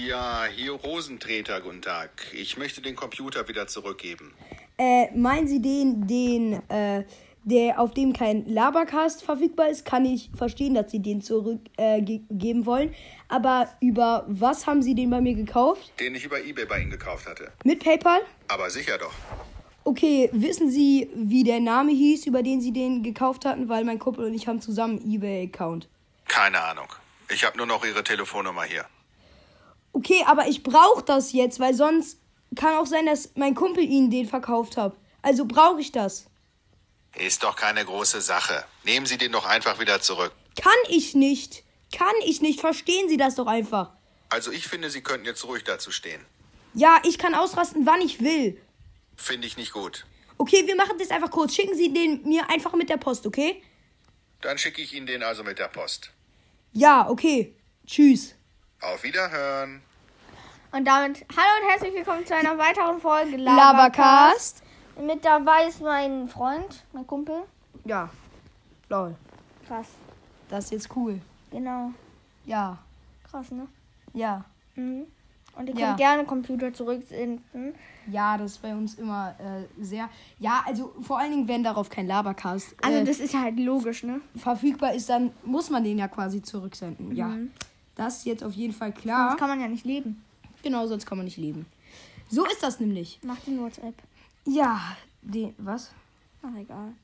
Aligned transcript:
Ja, 0.00 0.46
hier 0.46 0.72
Rosentreter, 0.72 1.60
guten 1.60 1.82
Tag. 1.82 2.10
Ich 2.32 2.56
möchte 2.56 2.80
den 2.80 2.96
Computer 2.96 3.46
wieder 3.48 3.66
zurückgeben. 3.66 4.32
Äh, 4.78 5.10
meinen 5.14 5.46
Sie 5.46 5.60
den, 5.60 6.06
den, 6.06 6.62
äh, 6.70 7.04
der 7.44 7.78
auf 7.78 7.92
dem 7.92 8.14
kein 8.14 8.46
Labercast 8.46 9.22
verfügbar 9.22 9.68
ist, 9.68 9.84
kann 9.84 10.06
ich 10.06 10.30
verstehen, 10.34 10.74
dass 10.74 10.90
Sie 10.90 11.00
den 11.00 11.20
zurückgeben 11.20 12.62
äh, 12.62 12.66
wollen. 12.66 12.94
Aber 13.28 13.68
über 13.80 14.24
was 14.28 14.66
haben 14.66 14.82
Sie 14.82 14.94
den 14.94 15.10
bei 15.10 15.20
mir 15.20 15.34
gekauft? 15.34 15.92
Den 16.00 16.14
ich 16.14 16.24
über 16.24 16.40
Ebay 16.40 16.64
bei 16.64 16.80
Ihnen 16.80 16.90
gekauft 16.90 17.26
hatte. 17.26 17.52
Mit 17.64 17.84
PayPal? 17.84 18.22
Aber 18.48 18.70
sicher 18.70 18.96
doch. 18.96 19.12
Okay, 19.84 20.30
wissen 20.32 20.70
Sie, 20.70 21.10
wie 21.14 21.44
der 21.44 21.60
Name 21.60 21.92
hieß, 21.92 22.26
über 22.26 22.42
den 22.42 22.62
Sie 22.62 22.72
den 22.72 23.02
gekauft 23.02 23.44
hatten? 23.44 23.68
Weil 23.68 23.84
mein 23.84 23.98
Kumpel 23.98 24.24
und 24.24 24.34
ich 24.34 24.46
haben 24.46 24.60
zusammen 24.60 25.02
eBay-Account. 25.04 25.88
Keine 26.28 26.62
Ahnung. 26.62 26.88
Ich 27.28 27.44
habe 27.44 27.58
nur 27.58 27.66
noch 27.66 27.84
Ihre 27.84 28.02
Telefonnummer 28.02 28.62
hier. 28.62 28.86
Okay, 29.92 30.24
aber 30.26 30.48
ich 30.48 30.62
brauche 30.62 31.02
das 31.04 31.32
jetzt, 31.32 31.60
weil 31.60 31.74
sonst 31.74 32.18
kann 32.56 32.76
auch 32.76 32.86
sein, 32.86 33.06
dass 33.06 33.30
mein 33.34 33.54
Kumpel 33.54 33.84
Ihnen 33.84 34.10
den 34.10 34.26
verkauft 34.26 34.76
hat. 34.76 34.94
Also 35.22 35.44
brauche 35.44 35.80
ich 35.80 35.92
das. 35.92 36.26
Ist 37.16 37.42
doch 37.42 37.56
keine 37.56 37.84
große 37.84 38.20
Sache. 38.20 38.64
Nehmen 38.84 39.06
Sie 39.06 39.18
den 39.18 39.32
doch 39.32 39.44
einfach 39.46 39.78
wieder 39.78 40.00
zurück. 40.00 40.32
Kann 40.60 40.72
ich 40.88 41.14
nicht. 41.14 41.62
Kann 41.92 42.14
ich 42.24 42.40
nicht. 42.40 42.60
Verstehen 42.60 43.08
Sie 43.08 43.16
das 43.18 43.34
doch 43.34 43.46
einfach. 43.46 43.90
Also 44.30 44.50
ich 44.50 44.66
finde, 44.66 44.88
Sie 44.90 45.02
könnten 45.02 45.26
jetzt 45.26 45.44
ruhig 45.44 45.64
dazu 45.64 45.90
stehen. 45.90 46.24
Ja, 46.74 47.00
ich 47.04 47.18
kann 47.18 47.34
ausrasten, 47.34 47.84
wann 47.84 48.00
ich 48.00 48.20
will. 48.20 48.58
Finde 49.16 49.46
ich 49.46 49.58
nicht 49.58 49.72
gut. 49.72 50.06
Okay, 50.38 50.66
wir 50.66 50.74
machen 50.74 50.96
das 50.98 51.10
einfach 51.10 51.30
kurz. 51.30 51.54
Schicken 51.54 51.76
Sie 51.76 51.92
den 51.92 52.22
mir 52.22 52.48
einfach 52.48 52.72
mit 52.72 52.88
der 52.88 52.96
Post, 52.96 53.26
okay? 53.26 53.62
Dann 54.40 54.56
schicke 54.56 54.80
ich 54.80 54.94
Ihnen 54.94 55.06
den 55.06 55.22
also 55.22 55.44
mit 55.44 55.58
der 55.58 55.68
Post. 55.68 56.10
Ja, 56.72 57.08
okay. 57.10 57.54
Tschüss. 57.86 58.34
Auf 58.82 59.02
Wiederhören. 59.02 59.80
Und 60.72 60.86
damit 60.86 61.24
hallo 61.36 61.62
und 61.62 61.70
herzlich 61.70 61.94
willkommen 61.94 62.26
zu 62.26 62.34
einer 62.34 62.56
weiteren 62.58 63.00
Folge 63.00 63.36
Labercast. 63.36 64.62
Mit 65.00 65.24
dabei 65.24 65.66
ist 65.68 65.80
mein 65.80 66.28
Freund, 66.28 66.84
mein 66.92 67.06
Kumpel. 67.06 67.42
Ja. 67.84 68.08
Lol. 68.88 69.14
Krass. 69.66 69.86
Das 70.48 70.64
ist 70.66 70.70
jetzt 70.72 70.96
cool. 70.96 71.20
Genau. 71.50 71.92
Ja. 72.44 72.78
Krass, 73.30 73.50
ne? 73.50 73.66
Ja. 74.14 74.44
Mhm. 74.74 75.06
Und 75.54 75.68
ihr 75.68 75.74
Ja. 75.76 75.86
könnt 75.88 75.98
gerne 75.98 76.24
Computer 76.24 76.72
zurücksenden. 76.72 77.74
Ja, 78.10 78.38
das 78.38 78.52
ist 78.52 78.62
bei 78.62 78.74
uns 78.74 78.94
immer 78.94 79.34
äh, 79.38 79.82
sehr. 79.82 80.08
Ja, 80.38 80.64
also 80.66 80.94
vor 81.02 81.18
allen 81.18 81.30
Dingen, 81.30 81.48
wenn 81.48 81.62
darauf 81.62 81.88
kein 81.90 82.06
Labercast 82.06 82.74
Also 82.82 82.98
äh, 82.98 83.04
das 83.04 83.20
ist 83.20 83.34
ja 83.34 83.42
halt 83.42 83.58
logisch, 83.60 84.02
ne? 84.02 84.20
verfügbar 84.36 84.94
ist, 84.94 85.08
dann 85.10 85.32
muss 85.44 85.68
man 85.70 85.84
den 85.84 85.98
ja 85.98 86.08
quasi 86.08 86.42
zurücksenden. 86.42 87.14
Ja. 87.14 87.30
Das 87.94 88.18
ist 88.18 88.26
jetzt 88.26 88.42
auf 88.44 88.52
jeden 88.54 88.72
Fall 88.72 88.92
klar. 88.92 89.28
Sonst 89.30 89.40
kann 89.40 89.48
man 89.48 89.60
ja 89.60 89.68
nicht 89.68 89.84
leben. 89.84 90.24
Genau, 90.62 90.86
sonst 90.86 91.06
kann 91.06 91.18
man 91.18 91.24
nicht 91.24 91.36
leben. 91.36 91.66
So 92.30 92.44
ist 92.46 92.62
das 92.62 92.80
nämlich. 92.80 93.18
Mach 93.22 93.38
den 93.40 93.60
WhatsApp. 93.60 93.94
Ja, 94.44 94.96
den. 95.20 95.54
Was? 95.58 95.90
Ach, 96.42 96.56
egal. 96.56 96.94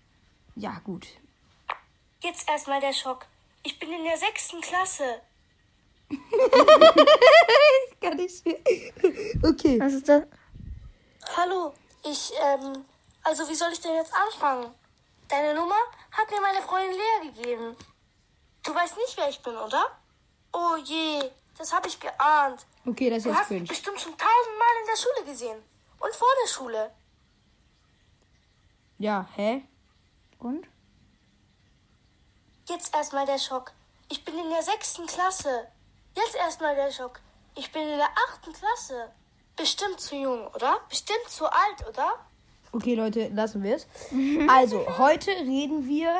Ja, 0.56 0.80
gut. 0.84 1.06
Jetzt 2.22 2.48
erstmal 2.48 2.80
der 2.80 2.92
Schock. 2.92 3.26
Ich 3.62 3.78
bin 3.78 3.92
in 3.92 4.04
der 4.04 4.16
sechsten 4.16 4.60
Klasse. 4.60 5.20
Gar 8.00 8.14
nicht. 8.14 8.42
Okay. 9.42 9.78
Was 9.80 9.92
ist 9.92 10.08
das? 10.08 10.22
Hallo, 11.36 11.74
ich, 12.04 12.32
ähm, 12.42 12.84
also 13.22 13.48
wie 13.48 13.54
soll 13.54 13.70
ich 13.72 13.80
denn 13.80 13.94
jetzt 13.94 14.12
anfangen? 14.14 14.72
Deine 15.28 15.54
Nummer 15.54 15.76
hat 16.10 16.30
mir 16.30 16.40
meine 16.40 16.62
Freundin 16.62 16.92
Lea 16.92 17.30
gegeben. 17.30 17.76
Du 18.64 18.74
weißt 18.74 18.96
nicht, 18.96 19.16
wer 19.16 19.28
ich 19.28 19.40
bin, 19.42 19.54
oder? 19.54 19.84
Oh 20.52 20.76
je, 20.84 21.30
das 21.56 21.72
habe 21.72 21.88
ich 21.88 21.98
geahnt. 22.00 22.66
Okay, 22.86 23.10
das 23.10 23.18
ist 23.18 23.24
Du 23.26 23.30
jetzt 23.30 23.38
hast 23.40 23.48
cringe. 23.48 23.66
bestimmt 23.66 24.00
schon 24.00 24.12
tausendmal 24.12 24.74
in 24.80 24.86
der 24.86 24.96
Schule 24.96 25.30
gesehen. 25.32 25.62
Und 26.00 26.14
vor 26.14 26.28
der 26.42 26.48
Schule. 26.48 26.90
Ja, 28.98 29.26
hä? 29.36 29.62
Und? 30.38 30.66
Jetzt 32.68 32.94
erstmal 32.94 33.26
der 33.26 33.38
Schock. 33.38 33.72
Ich 34.10 34.24
bin 34.24 34.38
in 34.38 34.50
der 34.50 34.62
sechsten 34.62 35.06
Klasse. 35.06 35.68
Jetzt 36.16 36.34
erstmal 36.36 36.74
der 36.74 36.90
Schock. 36.90 37.20
Ich 37.54 37.70
bin 37.72 37.82
in 37.82 37.96
der 37.98 38.08
achten 38.28 38.52
Klasse. 38.52 39.10
Bestimmt 39.56 40.00
zu 40.00 40.16
jung, 40.16 40.46
oder? 40.54 40.80
Bestimmt 40.88 41.28
zu 41.28 41.46
alt, 41.46 41.86
oder? 41.88 42.14
Okay, 42.72 42.94
Leute, 42.94 43.28
lassen 43.28 43.62
wir 43.62 43.76
es. 43.76 43.86
Also, 44.48 44.86
heute 44.98 45.30
reden 45.30 45.86
wir 45.86 46.14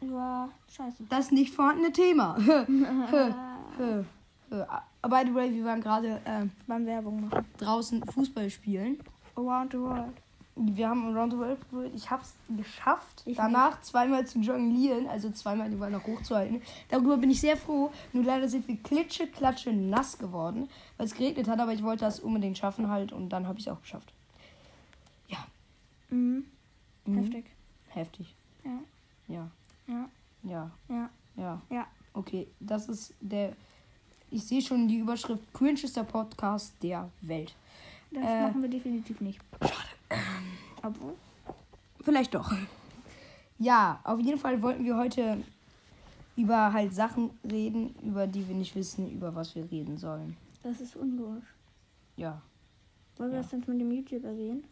Ja, 0.00 0.48
scheiße. 0.74 0.96
das 1.08 1.30
nicht 1.30 1.54
vorhandene 1.54 1.92
Thema. 1.92 2.36
By 3.78 5.22
the 5.26 5.34
way, 5.34 5.52
wir 5.52 5.64
waren 5.64 5.80
gerade 5.80 6.20
äh, 6.24 6.46
Beim 6.66 6.86
Werbung 6.86 7.28
machen. 7.28 7.44
draußen 7.58 8.04
Fußball 8.04 8.48
spielen. 8.50 8.98
Around 9.36 9.72
the 9.72 9.78
world. 9.78 10.12
Wir 10.56 10.88
haben 10.88 11.12
Around 11.16 11.32
the 11.32 11.38
World 11.38 11.68
probiert. 11.68 11.92
Ich 11.96 12.08
habe 12.10 12.22
es 12.22 12.32
geschafft, 12.56 13.22
Ich 13.26 13.36
danach 13.36 13.80
zweimal 13.82 14.24
zu 14.24 14.38
jonglieren, 14.38 15.08
also 15.08 15.28
zweimal 15.30 15.68
den 15.68 15.80
Ball 15.80 15.90
noch 15.90 16.06
hochzuhalten. 16.06 16.62
Darüber 16.90 17.16
bin 17.16 17.30
ich 17.30 17.40
sehr 17.40 17.56
froh. 17.56 17.90
Nur 18.12 18.22
leider 18.22 18.48
sind 18.48 18.68
wir 18.68 18.76
klitsche, 18.76 19.26
klatsche 19.26 19.72
nass 19.72 20.16
geworden, 20.16 20.68
weil 20.96 21.06
es 21.06 21.14
geregnet 21.14 21.48
hat, 21.48 21.58
aber 21.58 21.72
ich 21.72 21.82
wollte 21.82 22.04
das 22.04 22.20
unbedingt 22.20 22.56
schaffen 22.56 22.88
halt 22.88 23.12
und 23.12 23.30
dann 23.30 23.48
habe 23.48 23.58
ich 23.58 23.66
es 23.66 23.72
auch 23.72 23.80
geschafft. 23.80 24.12
Ja, 25.28 25.38
Mhm. 26.10 26.44
Mhm. 27.06 27.16
Heftig. 27.16 27.44
heftig. 27.88 28.34
Ja. 28.64 28.70
Ja, 29.26 29.50
Ja. 29.88 30.08
ja, 30.44 30.70
Ja. 30.88 31.10
ja. 31.36 31.62
Ja. 31.70 31.86
Okay, 32.14 32.46
das 32.60 32.88
ist 32.88 33.12
der. 33.20 33.54
Ich 34.30 34.44
sehe 34.44 34.62
schon 34.62 34.88
die 34.88 34.98
Überschrift 34.98 35.42
cringester 35.52 36.02
Podcast 36.04 36.72
der 36.82 37.10
Welt. 37.20 37.54
Das 38.10 38.24
Äh. 38.24 38.42
machen 38.42 38.62
wir 38.62 38.68
definitiv 38.70 39.20
nicht. 39.20 39.40
Obwohl. 40.82 41.14
Vielleicht 42.00 42.34
doch. 42.34 42.52
Ja, 43.58 44.00
auf 44.04 44.20
jeden 44.20 44.38
Fall 44.38 44.60
wollten 44.62 44.84
wir 44.84 44.96
heute 44.96 45.42
über 46.36 46.72
halt 46.72 46.92
Sachen 46.94 47.30
reden, 47.44 47.94
über 48.02 48.26
die 48.26 48.46
wir 48.48 48.54
nicht 48.54 48.74
wissen, 48.74 49.10
über 49.10 49.34
was 49.34 49.54
wir 49.54 49.70
reden 49.70 49.96
sollen. 49.96 50.36
Das 50.62 50.80
ist 50.80 50.96
unlogisch. 50.96 51.44
Ja, 52.16 52.40
Wollen 53.16 53.30
wir 53.30 53.36
Ja. 53.38 53.42
das 53.42 53.52
jetzt 53.52 53.68
mit 53.68 53.80
dem 53.80 53.92
YouTube 53.92 54.24
erwähnen? 54.24 54.64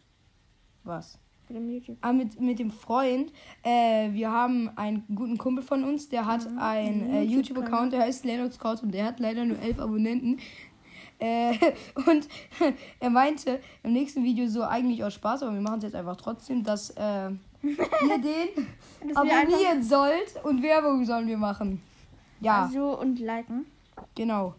was? 0.83 1.17
Mit 1.49 1.57
dem 1.57 1.69
YouTube. 1.69 1.97
Ah, 2.01 2.13
mit, 2.13 2.39
mit 2.39 2.59
dem 2.59 2.71
Freund. 2.71 3.31
Äh, 3.63 4.11
wir 4.13 4.31
haben 4.31 4.69
einen 4.75 5.03
guten 5.13 5.37
Kumpel 5.37 5.63
von 5.63 5.83
uns, 5.83 6.09
der 6.09 6.25
hat 6.25 6.47
einen 6.57 7.09
äh, 7.13 7.23
YouTube-Account, 7.23 7.93
der 7.93 8.01
heißt 8.01 8.25
Lennox 8.25 8.57
Couch 8.57 8.81
und 8.81 8.93
der 8.93 9.05
hat 9.05 9.19
leider 9.19 9.45
nur 9.45 9.59
elf 9.59 9.79
Abonnenten. 9.79 10.39
Äh, 11.19 11.53
und 12.07 12.27
er 12.99 13.09
meinte 13.09 13.59
im 13.83 13.93
nächsten 13.93 14.23
Video 14.23 14.47
so 14.47 14.63
eigentlich 14.63 15.03
aus 15.03 15.13
Spaß, 15.13 15.43
aber 15.43 15.53
wir 15.53 15.61
machen 15.61 15.77
es 15.77 15.83
jetzt 15.83 15.95
einfach 15.95 16.15
trotzdem, 16.15 16.63
dass 16.63 16.89
äh, 16.91 17.29
ihr 17.63 18.17
den 18.21 19.15
abonnieren 19.15 19.83
sollt 19.83 20.43
und 20.43 20.61
Werbung 20.63 21.05
sollen 21.05 21.27
wir 21.27 21.37
machen. 21.37 21.81
Ja, 22.41 22.63
Also 22.63 22.99
und 22.99 23.19
liken. 23.19 23.65
genau. 24.15 24.55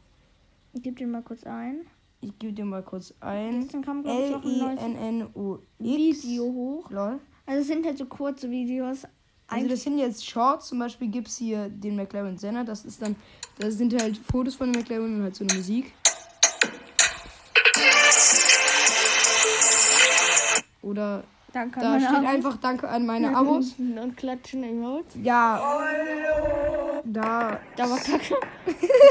Ich 0.73 0.83
gebe 0.83 0.97
den 0.97 1.11
mal 1.11 1.23
kurz 1.23 1.44
ein. 1.44 1.81
Ich 2.25 2.39
gebe 2.39 2.55
dir 2.55 2.65
mal 2.65 2.83
kurz 2.83 3.12
ein. 3.21 3.61
Gestern 3.61 3.83
kam, 3.83 4.03
glaube 4.03 4.23
ich, 4.23 4.31
noch 4.31 4.45
ein 4.45 4.59
neues 4.59 4.81
L-E-N-N-O-X. 4.81 6.25
Video 6.25 6.45
hoch. 6.45 6.91
Lol. 6.91 7.21
Also 7.45 7.61
es 7.61 7.67
sind 7.67 7.85
halt 7.85 7.99
so 7.99 8.07
kurze 8.07 8.51
Videos. 8.51 9.03
Also 9.47 9.69
das 9.69 9.83
sind 9.83 9.99
jetzt 9.99 10.27
Shorts, 10.27 10.69
zum 10.69 10.79
Beispiel 10.79 11.09
gibt 11.09 11.29
es 11.29 11.37
hier 11.37 11.69
den 11.69 11.97
McLaren 11.97 12.39
Senna, 12.39 12.65
das 12.65 12.87
ist 12.87 13.03
dann, 13.03 13.15
das 13.59 13.75
sind 13.75 13.93
halt 14.01 14.17
Fotos 14.17 14.55
von 14.55 14.73
dem 14.73 14.81
McLaren 14.81 15.17
und 15.19 15.23
halt 15.23 15.37
so 15.37 15.45
eine 15.45 15.53
Musik. 15.53 15.93
Oder 20.81 21.25
Danke 21.53 21.79
da 21.81 22.01
steht 22.01 22.27
einfach 22.27 22.56
Danke 22.56 22.89
an 22.89 23.05
meine 23.05 23.37
Abos. 23.37 23.75
Und 23.79 24.17
klatschen 24.17 24.65
Emotes. 24.65 25.15
Ja. 25.23 25.61
Da. 27.05 27.61
Da 27.77 27.91
war 27.91 27.99
Kacke. 27.99 28.35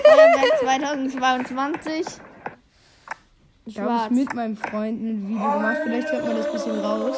Feuerwerk 0.03 0.59
2022. 0.59 2.05
Da 3.65 4.03
habe 4.03 4.13
ich 4.13 4.19
mit 4.19 4.33
meinem 4.33 4.57
Freund 4.57 5.01
ein 5.01 5.27
Video 5.27 5.51
gemacht. 5.53 5.77
Vielleicht 5.83 6.11
hört 6.11 6.25
man 6.25 6.35
das 6.35 6.47
ein 6.47 6.53
bisschen 6.53 6.79
raus. 6.79 7.17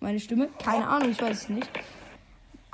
Meine 0.00 0.20
Stimme? 0.20 0.48
Keine 0.62 0.86
Ahnung, 0.86 1.10
ich 1.10 1.20
weiß 1.20 1.44
es 1.44 1.48
nicht. 1.48 1.70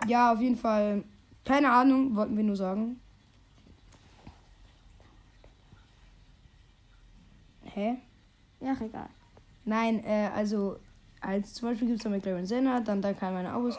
Ja, 0.06 0.32
auf 0.32 0.40
jeden 0.40 0.56
Fall. 0.56 1.04
Keine 1.44 1.70
Ahnung, 1.70 2.14
wollten 2.16 2.36
wir 2.36 2.44
nur 2.44 2.56
sagen. 2.56 3.00
Hä? 7.74 7.96
Ja, 8.60 8.76
egal. 8.80 9.08
Nein, 9.64 10.04
äh, 10.04 10.28
also 10.34 10.78
als 11.22 11.54
zum 11.54 11.68
Beispiel 11.68 11.88
gibt 11.88 12.00
es 12.00 12.04
da 12.04 12.10
McLaren 12.10 12.44
Senna, 12.46 12.80
dann 12.80 13.00
da 13.00 13.12
kann 13.12 13.32
meine 13.32 13.50
Abos. 13.50 13.78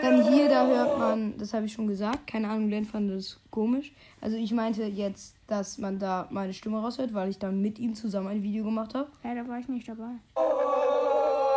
Dann 0.00 0.32
hier, 0.32 0.48
da 0.48 0.66
hört 0.66 0.98
man, 0.98 1.36
das 1.36 1.52
habe 1.52 1.66
ich 1.66 1.72
schon 1.72 1.88
gesagt, 1.88 2.26
keine 2.26 2.48
Ahnung, 2.48 2.68
Len 2.68 2.84
fand 2.84 3.10
das 3.10 3.40
komisch. 3.50 3.92
Also 4.20 4.36
ich 4.36 4.52
meinte 4.52 4.84
jetzt, 4.84 5.34
dass 5.46 5.78
man 5.78 5.98
da 5.98 6.28
meine 6.30 6.52
Stimme 6.52 6.80
raushört, 6.80 7.12
weil 7.14 7.30
ich 7.30 7.38
dann 7.38 7.60
mit 7.60 7.78
ihm 7.78 7.94
zusammen 7.94 8.28
ein 8.28 8.42
Video 8.42 8.64
gemacht 8.64 8.94
habe. 8.94 9.08
Ja, 9.24 9.34
da 9.34 9.48
war 9.48 9.58
ich 9.58 9.68
nicht 9.68 9.88
dabei. 9.88 10.12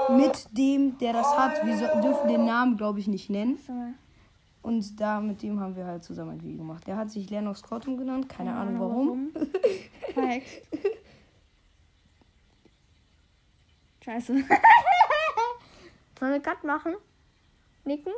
Mit 0.10 0.48
dem, 0.58 0.98
der 0.98 1.14
das 1.14 1.38
hat. 1.38 1.66
Wir 1.66 1.78
so, 1.78 1.86
dürfen 2.02 2.28
den 2.28 2.46
Namen, 2.46 2.76
glaube 2.76 3.00
ich, 3.00 3.08
nicht 3.08 3.30
nennen. 3.30 3.60
Und 4.64 5.00
da 5.00 5.20
mit 5.20 5.42
dem 5.42 5.60
haben 5.60 5.76
wir 5.76 5.86
halt 5.86 6.04
zusammen 6.04 6.32
ein 6.32 6.44
Video 6.44 6.58
gemacht. 6.58 6.86
Der 6.88 6.98
hat 6.98 7.10
sich 7.12 7.30
Lennox 7.30 7.62
Cortum 7.64 7.98
genannt, 7.98 8.28
keine 8.28 8.54
Ahnung 8.54 8.80
warum. 8.80 9.30
Verhext. 10.14 10.62
Scheiße. 14.04 14.34
Sollen 16.22 16.34
wir 16.34 16.40
Cut 16.40 16.64
machen? 16.64 16.94
Nicken? 17.84 18.14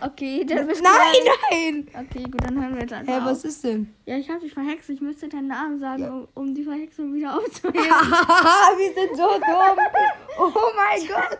Okay, 0.00 0.44
dann 0.44 0.68
bist 0.68 0.80
Nein, 0.80 0.92
nein! 1.50 1.88
Okay, 2.06 2.22
gut, 2.22 2.40
dann 2.44 2.54
hören 2.60 2.74
wir 2.74 2.82
jetzt 2.82 2.92
einfach 2.92 3.14
Hä, 3.14 3.20
was 3.24 3.44
ist 3.44 3.64
denn? 3.64 3.92
Ja, 4.06 4.16
ich 4.16 4.28
habe 4.30 4.38
dich 4.40 4.54
verhext. 4.54 4.88
Ich 4.90 5.00
müsste 5.00 5.28
deinen 5.28 5.48
Namen 5.48 5.80
sagen, 5.80 6.02
Ja. 6.04 6.10
um, 6.12 6.28
um 6.34 6.54
die 6.54 6.62
Verhexung 6.62 7.12
wieder 7.14 7.34
aufzuheben. 7.36 7.74
wir 7.82 8.94
sind 8.94 9.16
so 9.16 9.26
dumm. 9.26 9.78
Oh 10.38 10.52
mein 10.76 11.00
Gott. 11.08 11.38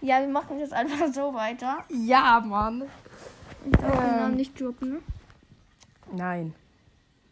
ja, 0.00 0.20
wir 0.20 0.28
machen 0.28 0.58
jetzt 0.58 0.72
einfach 0.72 1.12
so 1.12 1.34
weiter. 1.34 1.84
Ja, 1.90 2.40
Mann. 2.46 2.84
Ich 3.66 3.72
darf 3.72 3.92
den 3.92 4.04
Ähm. 4.10 4.16
Namen 4.20 4.36
nicht 4.36 4.58
droppen, 4.58 4.90
ne? 4.94 4.98
Nein. 6.14 6.54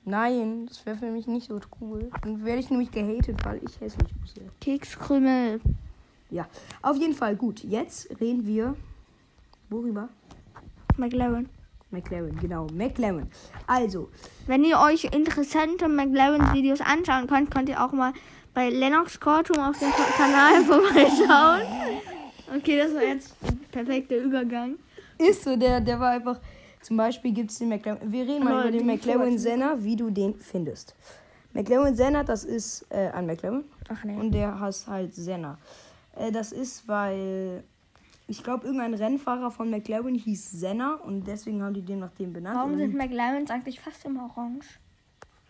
Nein, 0.05 0.67
das 0.67 0.85
wäre 0.85 0.99
für 0.99 1.11
mich 1.11 1.27
nicht 1.27 1.49
so 1.49 1.59
cool. 1.81 2.11
Dann 2.23 2.45
werde 2.45 2.61
ich 2.61 2.69
nämlich 2.69 2.91
gehatet, 2.91 3.43
weil 3.47 3.63
ich 3.65 3.81
hässlich 3.81 4.11
aussehe. 4.23 4.51
Kekskrümel. 4.61 5.61
Ja, 6.31 6.47
auf 6.83 6.97
jeden 6.97 7.15
Fall 7.15 7.37
gut. 7.37 7.63
Jetzt 7.63 8.09
reden 8.21 8.47
wir. 8.47 8.75
Worüber? 9.71 10.09
McLaren. 10.97 11.49
McLaren, 11.91 12.37
genau. 12.41 12.67
McLaren. 12.73 13.31
Also, 13.67 14.09
Wenn 14.47 14.65
ihr 14.65 14.79
euch 14.81 15.05
interessante 15.05 15.89
McLaren-Videos 15.89 16.81
anschauen 16.81 17.27
könnt, 17.27 17.51
könnt 17.51 17.69
ihr 17.69 17.83
auch 17.83 17.93
mal 17.93 18.13
bei 18.55 18.71
Lennox 18.71 19.21
Cortum 19.21 19.59
auf 19.59 19.79
dem 19.79 19.91
Kanal 20.17 20.65
vorbeischauen. 20.65 21.63
Okay, 22.57 22.79
das 22.79 22.95
war 22.95 23.03
jetzt 23.03 23.35
ein 23.47 23.59
perfekter 23.71 24.17
Übergang. 24.17 24.77
ist 25.19 25.45
so, 25.45 25.57
der, 25.57 25.81
der 25.81 25.99
war 26.01 26.11
einfach. 26.11 26.41
Zum 26.83 26.97
Beispiel 26.97 27.33
gibt 27.33 27.51
es 27.51 27.59
den 27.59 27.69
McLaren. 27.69 28.13
Wir 28.13 28.23
reden 28.23 28.45
mal 28.45 28.61
über 28.63 28.71
den 28.71 28.81
die 28.81 28.85
McLaren 28.85 29.39
Senna, 29.39 29.77
wie 29.83 29.97
du 29.97 30.11
den 30.11 30.35
findest. 30.35 30.95
McLaren 31.53 31.97
Senna, 31.97 32.23
das 32.23 32.45
ist 32.45 32.87
äh, 32.91 33.09
ein 33.09 33.27
McLaren. 33.27 33.65
Ach 33.89 34.05
nee. 34.05 34.15
Und 34.17 34.31
der 34.33 34.59
heißt 34.61 34.87
halt 34.87 35.15
Senna. 35.15 35.59
Äh, 36.17 36.33
das 36.33 36.53
ist, 36.53 36.89
weil. 36.89 37.65
Ich 38.29 38.43
glaube, 38.43 38.67
irgendein 38.67 38.93
Rennfahrer 38.95 39.53
von 39.53 39.71
McLaren 39.71 40.17
hieß 40.17 40.51
Senna 40.51 40.95
und 40.95 41.29
deswegen 41.29 41.63
haben 41.63 41.75
die 41.75 41.83
den 41.83 42.01
nach 42.01 42.11
dem 42.11 42.33
benannt. 42.33 42.57
Warum 42.57 42.77
sind 42.77 42.97
McLarens 42.97 43.53
eigentlich 43.53 43.79
fast 43.79 44.05
immer 44.05 44.25
orange? 44.25 44.81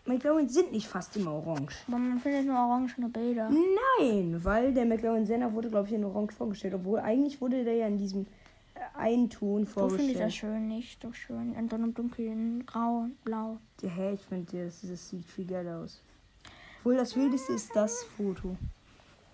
McLaren 0.05 0.47
sind 0.47 0.71
nicht 0.71 0.87
fast 0.87 1.17
immer 1.17 1.33
orange. 1.33 1.75
Aber 1.87 1.97
man 1.97 2.19
findet 2.19 2.45
nur 2.45 2.55
orangene 2.55 3.09
Bilder. 3.09 3.49
Nein, 3.99 4.39
weil 4.43 4.73
der 4.75 4.85
McLaren 4.85 5.25
Senna 5.25 5.51
wurde, 5.51 5.69
glaube 5.69 5.87
ich, 5.87 5.93
in 5.93 6.05
Orange 6.05 6.33
vorgestellt. 6.35 6.75
Obwohl 6.75 6.99
eigentlich 6.99 7.41
wurde 7.41 7.63
der 7.63 7.73
ja 7.73 7.87
in 7.87 7.97
diesem 7.97 8.27
äh, 8.75 8.79
Einton 8.95 9.65
So 9.65 9.89
finde 9.89 10.03
ich 10.03 10.13
das 10.13 10.19
vorgestellt. 10.19 10.33
schön, 10.33 10.67
nicht 10.67 11.01
so 11.01 11.11
schön. 11.13 11.55
In 11.55 11.67
so 11.67 11.75
einem 11.75 11.95
dunklen 11.95 12.63
Grau 12.67 12.99
und 12.99 13.23
Blau. 13.23 13.57
Ja, 13.81 13.89
hä, 13.89 14.13
ich 14.13 14.21
finde, 14.21 14.65
das, 14.65 14.81
das 14.81 15.09
sieht 15.09 15.25
viel 15.25 15.45
geiler 15.45 15.79
aus. 15.79 16.01
Obwohl 16.79 16.95
das 16.95 17.15
wildeste 17.15 17.53
ist 17.53 17.75
das 17.75 18.03
Foto. 18.15 18.55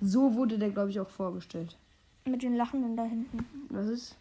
So 0.04 0.34
wurde 0.36 0.58
der, 0.58 0.72
glaube 0.72 0.90
ich, 0.90 1.00
auch 1.00 1.10
vorgestellt. 1.10 1.78
Mit 2.26 2.42
den 2.44 2.56
Lachenden 2.56 2.96
da 2.98 3.04
hinten. 3.04 3.46
Was 3.70 3.88
ist? 3.88 4.16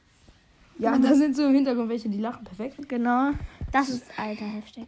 Ja, 0.79 0.97
da 0.99 1.15
sind 1.15 1.37
so 1.37 1.45
im 1.45 1.55
Hintergrund 1.55 1.89
welche, 1.89 2.09
die 2.09 2.19
lachen 2.21 2.45
perfekt. 2.45 2.89
Genau. 2.89 3.31
Das 3.73 3.89
ist 3.91 4.05
alter 4.17 4.45
heftig. 4.47 4.87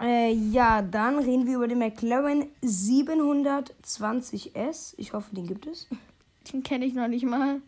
Äh, 0.00 0.32
ja, 0.32 0.80
dann 0.82 1.18
reden 1.18 1.46
wir 1.46 1.56
über 1.56 1.68
den 1.68 1.78
McLaren 1.78 2.46
720S. 2.62 4.94
Ich 4.96 5.12
hoffe, 5.12 5.34
den 5.34 5.46
gibt 5.46 5.66
es. 5.66 5.86
Den 6.52 6.62
kenne 6.62 6.84
ich 6.84 6.94
noch 6.94 7.08
nicht 7.08 7.24
mal. 7.24 7.60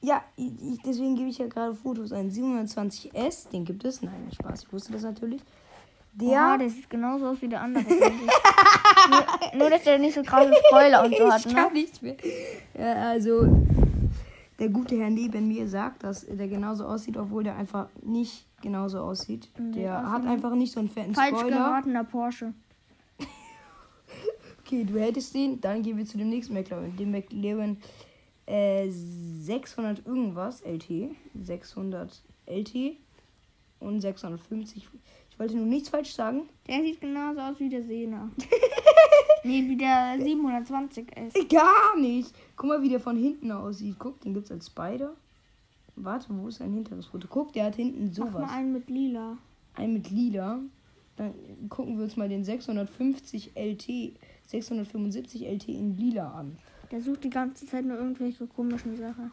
Ja, 0.00 0.22
ich, 0.36 0.52
ich- 0.62 0.80
deswegen 0.84 1.16
gebe 1.16 1.28
ich 1.28 1.38
ja 1.38 1.46
gerade 1.48 1.74
Fotos 1.74 2.12
ein. 2.12 2.30
720S, 2.30 3.48
den 3.50 3.64
gibt 3.64 3.84
es. 3.84 4.02
Nein, 4.02 4.28
Spaß, 4.32 4.64
ich 4.64 4.72
wusste 4.72 4.92
das 4.92 5.02
natürlich. 5.02 5.42
Der, 6.18 6.28
Ja, 6.28 6.56
der 6.58 6.70
sieht 6.70 6.88
genauso 6.88 7.26
aus 7.26 7.42
wie 7.42 7.48
der 7.48 7.60
andere. 7.60 7.84
nur, 7.84 9.58
nur, 9.58 9.70
dass 9.70 9.82
der 9.84 9.98
nicht 9.98 10.14
so 10.14 10.22
krasse 10.22 10.52
Spoiler 10.68 11.04
und 11.04 11.14
so 11.16 11.30
hat, 11.30 11.44
ich 11.44 11.54
kann 11.54 11.72
ne? 11.72 11.80
nicht 11.80 12.02
mehr. 12.02 12.16
Ja, 12.78 13.10
also, 13.10 13.46
der 14.58 14.70
gute 14.70 14.96
Herr 14.98 15.10
neben 15.10 15.46
mir 15.46 15.68
sagt, 15.68 16.04
dass 16.04 16.26
der 16.26 16.48
genauso 16.48 16.86
aussieht, 16.86 17.18
obwohl 17.18 17.44
der 17.44 17.56
einfach 17.56 17.88
nicht 18.02 18.46
genauso 18.62 19.00
aussieht. 19.00 19.50
Der 19.58 20.10
hat 20.10 20.26
einfach 20.26 20.54
nicht 20.54 20.72
so 20.72 20.80
einen 20.80 20.88
fetten 20.88 21.14
Falsch 21.14 21.38
Spoiler. 21.38 21.56
geratener 21.56 22.04
Porsche. 22.04 22.54
Okay, 24.64 24.82
du 24.82 24.98
hättest 24.98 25.32
den. 25.32 25.60
Dann 25.60 25.82
gehen 25.84 25.96
wir 25.96 26.06
zu 26.06 26.18
dem 26.18 26.28
nächsten 26.28 26.52
McLaren. 26.52 26.96
Dem 26.96 27.12
McLaren 27.12 27.76
äh, 28.46 28.88
600 28.90 30.04
irgendwas 30.04 30.60
LT. 30.62 31.14
600 31.40 32.20
LT 32.46 32.96
und 33.78 34.00
650. 34.00 34.88
Ich 35.36 35.40
wollte 35.40 35.54
nur 35.58 35.66
nichts 35.66 35.90
falsch 35.90 36.14
sagen. 36.14 36.48
Der 36.66 36.80
sieht 36.80 36.98
genauso 36.98 37.40
aus 37.40 37.60
wie 37.60 37.68
der 37.68 37.82
Sena. 37.82 38.30
nee, 39.44 39.68
wie 39.68 39.76
der 39.76 40.16
720 40.18 41.14
ist. 41.14 41.50
Gar 41.50 41.98
nicht. 42.00 42.34
Guck 42.56 42.70
mal, 42.70 42.80
wie 42.80 42.88
der 42.88 43.00
von 43.00 43.18
hinten 43.18 43.52
aussieht. 43.52 43.96
Guck, 43.98 44.18
den 44.22 44.32
gibt's 44.32 44.50
als 44.50 44.68
Spider. 44.68 45.12
Warte, 45.94 46.28
wo 46.30 46.48
ist 46.48 46.62
ein 46.62 46.72
hinteres 46.72 47.04
Foto? 47.04 47.28
Guck, 47.28 47.52
der 47.52 47.66
hat 47.66 47.74
hinten 47.74 48.10
Mach 48.18 48.32
mal 48.32 48.32
sowas. 48.32 48.50
einen 48.50 48.72
mit 48.72 48.88
lila. 48.88 49.36
Ein 49.74 49.92
mit 49.92 50.10
lila. 50.10 50.60
Dann 51.16 51.34
gucken 51.68 51.98
wir 51.98 52.04
uns 52.04 52.16
mal 52.16 52.30
den 52.30 52.42
650 52.42 53.52
LT, 53.56 54.18
675 54.46 55.42
LT 55.46 55.68
in 55.68 55.98
lila 55.98 56.32
an. 56.32 56.56
Der 56.90 57.02
sucht 57.02 57.24
die 57.24 57.30
ganze 57.30 57.66
Zeit 57.66 57.84
nur 57.84 57.98
irgendwelche 57.98 58.46
komischen 58.46 58.96
Sachen. 58.96 59.32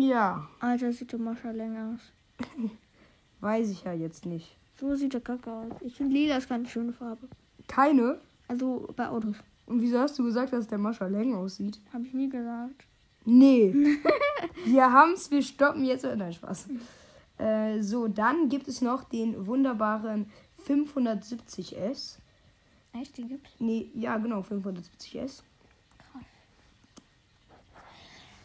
Ja, 0.00 0.48
Alter, 0.58 0.92
sieht 0.92 1.12
der 1.12 1.20
Mascha 1.20 1.52
länger 1.52 1.94
aus. 1.94 2.48
weiß 3.40 3.70
ich 3.70 3.84
ja 3.84 3.92
jetzt 3.92 4.26
nicht. 4.26 4.56
So 4.82 4.96
sieht 4.96 5.14
der 5.14 5.20
Kacke 5.20 5.48
aus. 5.48 5.70
Ich 5.82 5.94
finde 5.94 6.12
lila 6.12 6.38
ist 6.38 6.48
keine 6.48 6.66
schöne 6.66 6.92
Farbe. 6.92 7.28
Keine? 7.68 8.18
Also 8.48 8.92
bei 8.96 9.08
Autos. 9.08 9.36
Und 9.66 9.80
wieso 9.80 10.00
hast 10.00 10.18
du 10.18 10.24
gesagt, 10.24 10.52
dass 10.52 10.66
der 10.66 10.78
Mascha 10.78 11.06
länger 11.06 11.38
aussieht? 11.38 11.78
Habe 11.92 12.04
ich 12.04 12.12
nie 12.12 12.28
gesagt. 12.28 12.84
Nee. 13.24 13.72
wir 14.64 14.92
haben's, 14.92 15.30
wir 15.30 15.40
stoppen 15.40 15.84
jetzt. 15.84 16.04
Nein, 16.04 16.32
Spaß. 16.32 16.66
Äh, 17.38 17.80
so, 17.80 18.08
dann 18.08 18.48
gibt 18.48 18.66
es 18.66 18.82
noch 18.82 19.04
den 19.04 19.46
wunderbaren 19.46 20.28
570S. 20.66 22.16
Echt, 23.00 23.16
die 23.16 23.28
gibt's? 23.28 23.52
Nee, 23.60 23.88
ja, 23.94 24.18
genau, 24.18 24.40
570S. 24.40 25.42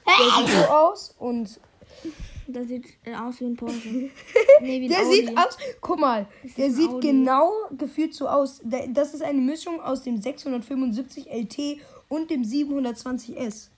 Der 0.06 0.46
sieht 0.46 0.56
so 0.56 0.64
aus 0.66 1.16
und 1.18 1.60
Der 2.48 2.66
sieht 2.66 2.86
äh, 3.04 3.14
aus 3.14 3.40
wie 3.42 3.46
ein 3.46 3.56
Porsche. 3.58 3.90
nee, 4.62 4.82
wie 4.82 4.88
der 4.88 5.00
Audi. 5.00 5.16
sieht 5.28 5.38
aus, 5.38 5.58
guck 5.82 6.00
mal, 6.00 6.28
ist 6.44 6.58
der 6.58 6.72
sieht 6.72 6.90
Audi. 6.90 7.08
genau 7.12 7.52
gefühlt 7.78 8.14
so 8.14 8.28
aus. 8.28 8.62
Das 8.90 9.14
ist 9.14 9.22
eine 9.22 9.42
Mischung 9.42 9.82
aus 9.82 10.04
dem 10.04 10.22
675 10.22 11.28
LT 11.30 11.80
und 12.10 12.30
dem 12.32 12.44
720S. 12.44 13.70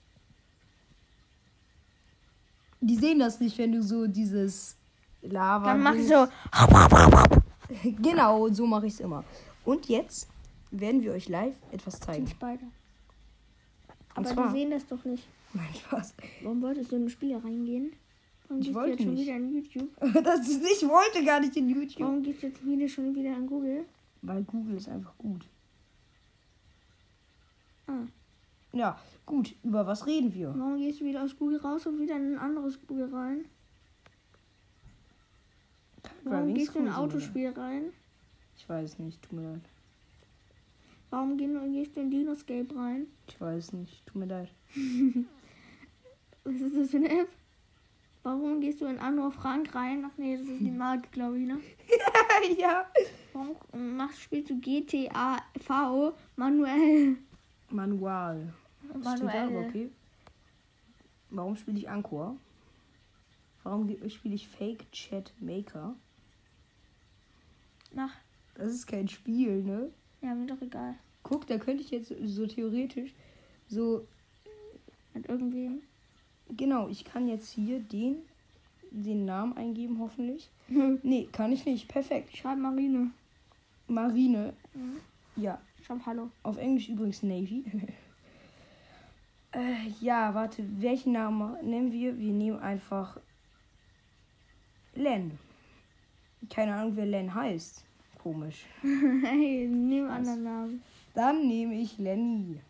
Die 2.80 2.96
sehen 2.96 3.18
das 3.18 3.40
nicht, 3.40 3.58
wenn 3.58 3.72
du 3.72 3.82
so 3.82 4.06
dieses 4.06 4.76
Lava. 5.22 5.66
Dann 5.72 5.82
mach 5.82 5.94
ich 5.94 6.08
so. 6.08 6.26
Genau, 8.02 8.48
so 8.48 8.66
mache 8.66 8.86
ich 8.86 8.94
es 8.94 9.00
immer. 9.00 9.22
Und 9.64 9.86
jetzt 9.88 10.28
werden 10.72 11.02
wir 11.02 11.12
euch 11.12 11.28
live 11.28 11.54
etwas 11.70 12.00
zeigen. 12.00 12.26
Spider. 12.26 12.66
Aber 14.14 14.24
zwar- 14.28 14.48
die 14.48 14.58
sehen 14.58 14.70
das 14.70 14.86
doch 14.86 15.04
nicht. 15.04 15.24
Nein, 15.52 15.68
Spaß. 15.74 16.14
Warum 16.42 16.62
wolltest 16.62 16.90
du 16.90 16.96
in 16.96 17.04
ein 17.06 17.10
Spiel 17.10 17.36
reingehen? 17.36 17.92
Warum 18.50 18.62
Ich 18.62 18.74
wollte 18.74 18.90
jetzt 18.90 19.02
schon 19.04 19.14
nicht. 19.14 19.26
wieder 19.26 19.36
in 19.36 19.54
YouTube? 19.54 19.88
Das 20.24 20.48
ist, 20.48 20.60
ich 20.60 20.88
wollte 20.88 21.24
gar 21.24 21.38
nicht 21.38 21.56
in 21.56 21.68
YouTube. 21.68 22.00
Warum 22.00 22.20
gehst 22.20 22.42
du 22.42 22.48
jetzt 22.48 22.66
wieder 22.66 22.88
schon 22.88 23.14
wieder 23.14 23.36
in 23.36 23.46
Google? 23.46 23.84
Weil 24.22 24.42
Google 24.42 24.76
ist 24.76 24.88
einfach 24.88 25.16
gut. 25.16 25.46
Ah. 27.86 28.06
Ja, 28.72 28.98
gut. 29.24 29.54
Über 29.62 29.86
was 29.86 30.04
reden 30.04 30.34
wir? 30.34 30.52
Warum 30.56 30.78
gehst 30.78 31.00
du 31.00 31.04
wieder 31.04 31.22
aus 31.22 31.36
Google 31.38 31.60
raus 31.60 31.86
und 31.86 32.00
wieder 32.00 32.16
in 32.16 32.34
ein 32.34 32.38
anderes 32.38 32.84
Google 32.88 33.14
rein? 33.14 33.44
Warum 36.24 36.40
Driving 36.40 36.54
gehst 36.54 36.74
du 36.74 36.80
in 36.80 36.88
ein 36.88 36.94
Autospiel 36.94 37.50
rein? 37.50 37.92
Ich 38.56 38.68
weiß 38.68 38.98
nicht, 38.98 39.22
tut 39.22 39.32
mir 39.32 39.52
leid. 39.52 39.62
Warum 41.10 41.36
gehst 41.36 41.54
du, 41.54 41.70
gehst 41.70 41.96
du 41.96 42.00
in 42.00 42.10
Dinoscape 42.10 42.74
rein? 42.74 43.06
Ich 43.28 43.40
weiß 43.40 43.74
nicht, 43.74 44.04
tut 44.06 44.16
mir 44.16 44.26
leid. 44.26 44.48
Was 46.44 46.54
ist 46.54 46.76
das 46.76 46.90
für 46.90 46.96
eine 46.96 47.10
App? 47.10 47.28
Warum 48.22 48.60
gehst 48.60 48.80
du 48.80 48.86
in 48.86 48.98
Anruf 48.98 49.34
Frank 49.34 49.74
rein? 49.74 50.04
Ach 50.06 50.16
nee, 50.18 50.36
das 50.36 50.46
ist 50.46 50.60
die 50.60 50.70
Marke, 50.70 51.08
glaube 51.10 51.38
ich, 51.38 51.46
ne? 51.46 51.58
ja. 52.58 52.86
Warum 53.32 53.96
machst, 53.96 54.20
spielst 54.20 54.50
du 54.50 54.60
GTA 54.60 55.38
V 55.60 56.12
manuell? 56.36 57.16
Manual. 57.70 58.52
Da, 58.92 58.98
Manuell. 58.98 59.46
aber 59.48 59.66
okay. 59.66 59.90
Warum 61.30 61.56
spiele 61.56 61.78
ich 61.78 61.88
Anchor? 61.88 62.36
Warum 63.62 63.88
spiele 64.08 64.34
ich 64.34 64.48
Fake 64.48 64.90
Chat 64.92 65.32
Maker? 65.40 65.94
Mach. 67.94 68.12
Das 68.54 68.72
ist 68.72 68.86
kein 68.86 69.08
Spiel, 69.08 69.62
ne? 69.62 69.90
Ja, 70.20 70.34
mir 70.34 70.46
doch 70.46 70.60
egal. 70.60 70.96
Guck, 71.22 71.46
da 71.46 71.58
könnte 71.58 71.82
ich 71.82 71.90
jetzt 71.90 72.12
so 72.24 72.46
theoretisch 72.46 73.14
so 73.68 74.06
Mit 75.14 75.28
irgendwem. 75.28 75.82
Genau, 76.56 76.88
ich 76.88 77.04
kann 77.04 77.28
jetzt 77.28 77.50
hier 77.52 77.80
den 77.80 78.16
den 78.90 79.24
Namen 79.24 79.56
eingeben, 79.56 79.98
hoffentlich. 80.00 80.50
Hm. 80.68 80.98
Nee, 81.02 81.28
kann 81.32 81.52
ich 81.52 81.64
nicht. 81.64 81.88
Perfekt. 81.88 82.36
Schreib 82.36 82.58
Marine. 82.58 83.10
Marine. 83.86 84.54
Ja, 85.36 85.60
Schreib 85.82 86.04
Hallo. 86.06 86.30
auf 86.42 86.56
Englisch 86.56 86.88
übrigens 86.88 87.22
Navy. 87.22 87.64
äh, 89.52 89.88
ja, 90.00 90.34
warte, 90.34 90.64
welchen 90.80 91.12
Namen 91.12 91.56
nehmen 91.68 91.92
wir? 91.92 92.18
Wir 92.18 92.32
nehmen 92.32 92.58
einfach 92.58 93.18
Len. 94.94 95.38
Keine 96.48 96.74
Ahnung, 96.74 96.96
wer 96.96 97.06
Len 97.06 97.34
heißt. 97.34 97.84
Komisch. 98.18 98.66
hey, 98.82 99.66
nimm 99.68 100.06
einen 100.06 100.10
anderen 100.10 100.42
Namen. 100.42 100.82
Dann 101.14 101.46
nehme 101.46 101.74
ich 101.74 101.98
Lenny. 101.98 102.60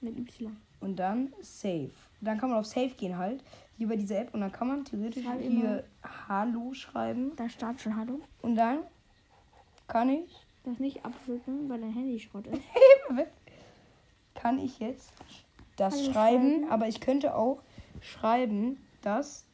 Mit 0.00 0.18
Y. 0.18 0.56
Und 0.80 0.96
dann 0.96 1.32
Save. 1.40 1.90
Dann 2.20 2.38
kann 2.38 2.50
man 2.50 2.58
auf 2.58 2.66
Save 2.66 2.90
gehen 2.90 3.16
halt. 3.16 3.42
Hier 3.78 3.88
bei 3.88 3.96
dieser 3.96 4.20
App. 4.20 4.34
Und 4.34 4.40
dann 4.40 4.52
kann 4.52 4.68
man 4.68 4.84
theoretisch 4.84 5.24
Schreib 5.24 5.40
hier 5.40 5.50
immer. 5.50 5.82
Hallo 6.28 6.72
schreiben. 6.72 7.32
Da 7.36 7.48
startet 7.48 7.82
schon 7.82 7.96
Hallo. 7.96 8.20
Und 8.42 8.56
dann 8.56 8.80
kann 9.88 10.08
ich 10.08 10.46
Das 10.64 10.78
nicht 10.78 11.04
abdrücken, 11.04 11.68
weil 11.68 11.80
dein 11.80 11.92
Handy 11.92 12.18
Schrott 12.18 12.46
ist. 12.46 12.60
kann 14.34 14.58
ich 14.58 14.78
jetzt 14.78 15.12
das 15.76 15.94
Hallo 15.94 16.12
schreiben, 16.12 16.50
schreiben. 16.50 16.70
aber 16.70 16.88
ich 16.88 17.00
könnte 17.00 17.34
auch 17.34 17.62
schreiben, 18.00 18.78
dass 19.02 19.44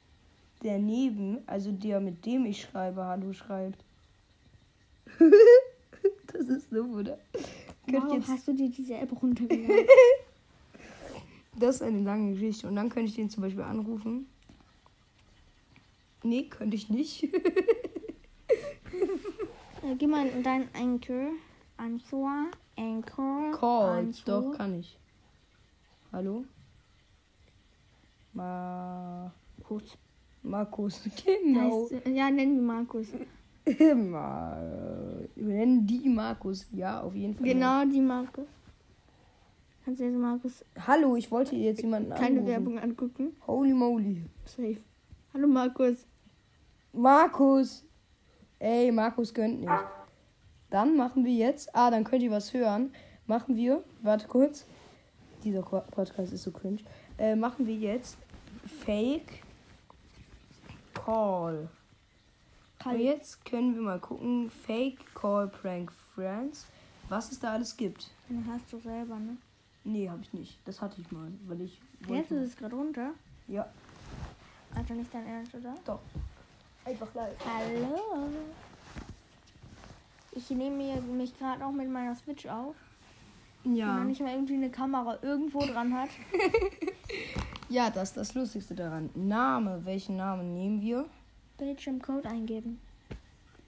der 0.62 0.78
neben, 0.78 1.38
also 1.46 1.72
der 1.72 2.00
mit 2.00 2.24
dem 2.24 2.46
ich 2.46 2.62
schreibe, 2.62 3.04
Hallo 3.04 3.32
schreibt. 3.32 3.84
das 6.32 6.46
ist 6.46 6.70
so, 6.70 6.84
oder? 6.84 7.18
Warum 7.86 8.18
jetzt, 8.18 8.28
hast 8.28 8.48
du 8.48 8.54
dir 8.54 8.70
diese 8.70 8.94
App 8.94 9.10
runtergeladen? 9.20 9.86
das 11.62 11.76
ist 11.76 11.82
eine 11.82 12.02
lange 12.02 12.32
Geschichte. 12.32 12.66
Und 12.68 12.76
dann 12.76 12.88
könnte 12.88 13.08
ich 13.08 13.16
den 13.16 13.30
zum 13.30 13.42
Beispiel 13.42 13.62
anrufen. 13.62 14.26
Nee, 16.22 16.44
könnte 16.44 16.76
ich 16.76 16.88
nicht. 16.88 17.24
äh, 17.34 17.38
geh 19.98 20.06
mal 20.06 20.26
in 20.26 20.42
dein 20.42 20.68
Anchor. 20.74 21.30
Anchor. 21.76 22.46
Anchor. 22.76 23.52
Call. 23.52 23.98
Anchor. 23.98 24.24
Doch, 24.24 24.52
kann 24.56 24.78
ich. 24.78 24.98
Hallo? 26.12 26.44
Ma 28.32 29.32
Kurz. 29.62 29.96
Markus. 30.42 31.00
Genau. 31.24 31.88
Heißt, 31.90 32.06
ja, 32.08 32.30
nennen 32.30 32.56
wir 32.56 32.62
Markus. 32.62 33.08
Ma 33.94 34.56
wir 35.34 35.54
nennen 35.54 35.86
die 35.86 36.08
Markus. 36.08 36.66
Ja, 36.72 37.00
auf 37.00 37.14
jeden 37.14 37.34
Fall. 37.34 37.46
Genau, 37.46 37.84
die 37.84 38.00
Markus. 38.00 38.46
Kannst 39.84 40.00
du 40.00 40.04
jetzt 40.04 40.16
Markus 40.16 40.64
Hallo, 40.86 41.16
ich 41.16 41.30
wollte 41.30 41.56
jetzt 41.56 41.82
jemanden 41.82 42.10
keine 42.10 42.38
anrufen. 42.38 42.46
Werbung 42.46 42.78
angucken? 42.78 43.36
Holy 43.46 43.72
moly. 43.72 44.24
Safe. 44.44 44.78
Hallo 45.34 45.48
Markus. 45.48 46.06
Markus. 46.92 47.84
Ey, 48.60 48.92
Markus 48.92 49.34
gönnt 49.34 49.60
nicht. 49.60 49.72
Dann 50.70 50.96
machen 50.96 51.24
wir 51.24 51.32
jetzt. 51.32 51.74
Ah, 51.74 51.90
dann 51.90 52.04
könnt 52.04 52.22
ihr 52.22 52.30
was 52.30 52.54
hören. 52.54 52.92
Machen 53.26 53.56
wir. 53.56 53.82
Warte 54.02 54.28
kurz. 54.28 54.66
Dieser 55.42 55.62
Podcast 55.62 56.32
ist 56.32 56.44
so 56.44 56.52
cringe. 56.52 56.82
Äh, 57.18 57.34
machen 57.34 57.66
wir 57.66 57.74
jetzt 57.74 58.16
Fake 58.84 59.42
Call. 60.94 61.68
Und 62.84 62.98
jetzt 63.00 63.44
können 63.44 63.74
wir 63.74 63.82
mal 63.82 63.98
gucken. 63.98 64.48
Fake 64.50 64.98
Call 65.14 65.48
Prank 65.48 65.90
Friends. 66.14 66.66
Was 67.08 67.32
es 67.32 67.40
da 67.40 67.54
alles 67.54 67.76
gibt. 67.76 68.10
Den 68.28 68.46
hast 68.46 68.72
du 68.72 68.78
selber, 68.78 69.18
ne? 69.18 69.36
Nee, 69.84 70.08
habe 70.08 70.22
ich 70.22 70.32
nicht. 70.32 70.58
Das 70.64 70.80
hatte 70.80 71.00
ich 71.00 71.10
mal, 71.10 71.28
weil 71.46 71.60
ich 71.62 71.80
Jetzt 72.08 72.30
ist 72.30 72.50
es 72.50 72.56
gerade 72.56 72.74
runter. 72.76 73.10
Ja, 73.48 73.66
Also 74.74 74.94
nicht 74.94 75.12
dein 75.12 75.26
Ernst, 75.26 75.54
oder? 75.54 75.74
doch. 75.84 76.00
Einfach 76.84 77.12
live. 77.14 77.34
Hallo. 77.44 78.28
Ich 80.32 80.48
nehme 80.50 80.76
mir 80.76 81.00
mich 81.00 81.36
gerade 81.38 81.64
auch 81.64 81.72
mit 81.72 81.88
meiner 81.90 82.14
Switch 82.16 82.46
auf. 82.46 82.74
Wenn 83.64 83.76
Ja. 83.76 83.86
man 83.86 84.06
nicht 84.08 84.20
mal 84.20 84.32
irgendwie 84.32 84.54
eine 84.54 84.70
Kamera 84.70 85.18
irgendwo 85.22 85.60
dran 85.66 85.92
hat. 85.94 86.08
Ja, 87.68 87.88
das 87.88 88.10
ist 88.10 88.16
das 88.18 88.34
Lustigste 88.34 88.74
daran. 88.74 89.08
Name. 89.14 89.80
Welchen 89.86 90.16
Namen 90.16 90.52
nehmen 90.52 90.82
wir? 90.82 91.06
Bildschirmcode 91.56 92.26
eingeben. 92.26 92.78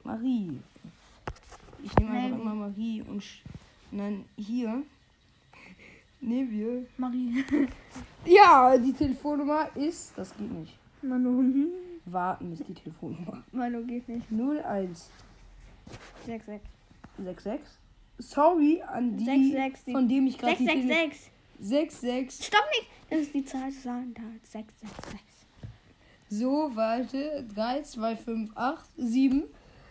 Marie. 0.02 0.60
Ich 1.82 1.94
nehme 1.96 2.10
einfach 2.12 2.38
immer 2.38 2.54
Marie 2.54 3.00
und, 3.00 3.24
und 3.90 3.98
dann 3.98 4.24
hier 4.36 4.82
nehmen 6.28 6.50
wir. 6.50 6.86
Marie. 6.98 7.44
Ja, 8.26 8.76
die 8.78 8.92
Telefonnummer 8.94 9.68
ist. 9.76 10.14
Das 10.16 10.34
geht 10.36 10.50
nicht. 10.50 10.72
Manu. 11.02 11.68
Warten 12.06 12.52
ist 12.54 12.66
die 12.66 12.72
Telefonnummer. 12.72 13.44
Manu 13.52 13.84
geht 13.84 14.08
nicht. 14.08 14.26
0166. 14.30 15.10
6-6. 17.22 17.58
Sorry 18.18 18.82
an 18.86 19.16
die, 19.18 19.24
66. 19.26 19.92
von 19.92 20.08
dem 20.08 20.26
ich 20.26 20.38
gerade 20.38 20.56
die 20.56 20.64
Tele- 20.66 20.82
666. 20.82 21.30
66. 21.60 22.46
Stopp 22.46 22.64
nicht. 22.78 22.88
Das 23.10 23.18
ist 23.20 23.34
die 23.34 23.44
Zahl 23.44 23.68
des 23.70 23.82
Sandals. 23.82 24.52
666. 24.52 25.20
So, 26.30 26.70
warte. 26.74 27.44
3, 27.54 27.82
2, 27.82 28.16
5, 28.16 28.50
8, 28.56 28.84
7. 28.96 29.42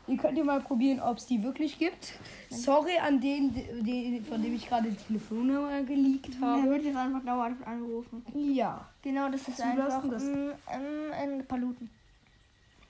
Ihr 0.07 0.17
könnt 0.17 0.38
ja 0.38 0.43
mal 0.43 0.60
probieren, 0.60 1.00
ob 1.00 1.17
es 1.17 1.25
die 1.27 1.41
wirklich 1.41 1.79
gibt. 1.79 2.13
Sorry 2.50 2.98
an 2.98 3.22
den, 3.22 3.53
den 3.86 4.25
von 4.25 4.41
dem 4.41 4.53
ich 4.55 4.67
gerade 4.67 4.89
die 4.89 4.98
Telefonnummer 4.98 5.81
geleakt 5.83 6.29
Er 6.41 6.48
habe. 6.48 6.69
wird 6.69 6.83
jetzt 6.83 6.98
einfach 6.98 7.24
dauerhaft 7.25 7.65
angerufen. 7.65 8.25
Ja, 8.33 8.86
Genau, 9.01 9.29
das 9.29 9.48
ist 9.48 9.62
einfach 9.62 10.01
das- 10.10 10.24
mm, 10.24 10.50
mm, 10.50 11.13
in 11.24 11.45
Paluten. 11.45 11.89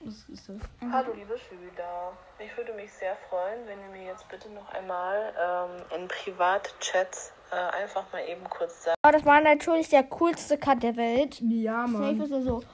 das 0.00 0.28
ist 0.28 0.48
das. 0.48 0.56
Hallo 0.90 1.12
liebe 1.14 1.36
Schüler, 1.38 2.12
ich 2.38 2.56
würde 2.56 2.72
mich 2.74 2.92
sehr 2.92 3.16
freuen, 3.30 3.60
wenn 3.66 3.78
ihr 3.80 3.96
mir 4.02 4.10
jetzt 4.10 4.28
bitte 4.28 4.50
noch 4.50 4.68
einmal 4.74 5.32
ähm, 5.40 6.00
in 6.02 6.08
Privatchats 6.08 7.32
äh, 7.52 7.82
einfach 7.82 8.04
mal 8.12 8.22
eben 8.28 8.44
kurz 8.50 8.84
sagt. 8.84 8.96
Aber 9.02 9.12
das 9.16 9.24
war 9.24 9.40
natürlich 9.40 9.88
der 9.88 10.02
coolste 10.04 10.58
Cut 10.58 10.82
der 10.82 10.96
Welt. 10.96 11.40
Ja, 11.40 11.86
Safe 11.86 11.92
Mann. 11.98 12.20
ist 12.20 12.30
er 12.32 12.42
so. 12.42 12.56
Und 12.56 12.64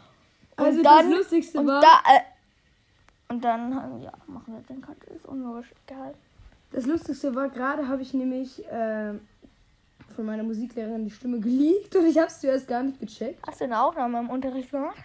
Also 0.57 0.83
dann, 0.83 1.11
das 1.11 1.19
Lustigste 1.19 1.61
und 1.61 1.67
war, 1.67 1.81
da, 1.81 2.01
äh, 2.15 2.21
und 3.31 3.43
dann, 3.45 4.01
ja, 4.03 4.13
machen 4.27 4.55
wir 4.55 4.61
den 4.69 4.81
Cut. 4.83 5.03
Ist 5.05 5.25
unlogisch. 5.27 5.73
Egal. 5.87 6.15
das 6.73 6.85
Lustigste 6.87 7.35
war, 7.35 7.49
gerade 7.49 7.89
habe 7.89 8.03
ich 8.03 8.13
nämlich 8.13 8.65
äh, 8.67 9.15
von 10.15 10.27
meiner 10.27 10.43
Musiklehrerin 10.43 11.05
die 11.05 11.11
Stimme 11.11 11.41
geleakt 11.41 11.95
und 11.97 12.07
ich 12.07 12.19
habe 12.19 12.27
es 12.27 12.41
zuerst 12.41 12.69
gar 12.69 12.83
nicht 12.83 13.01
gecheckt. 13.01 13.41
Hast 13.47 13.61
du 13.61 13.65
eine 13.65 13.81
Aufnahme 13.81 14.19
im 14.21 14.31
Unterricht 14.31 14.71
gemacht? 14.71 14.97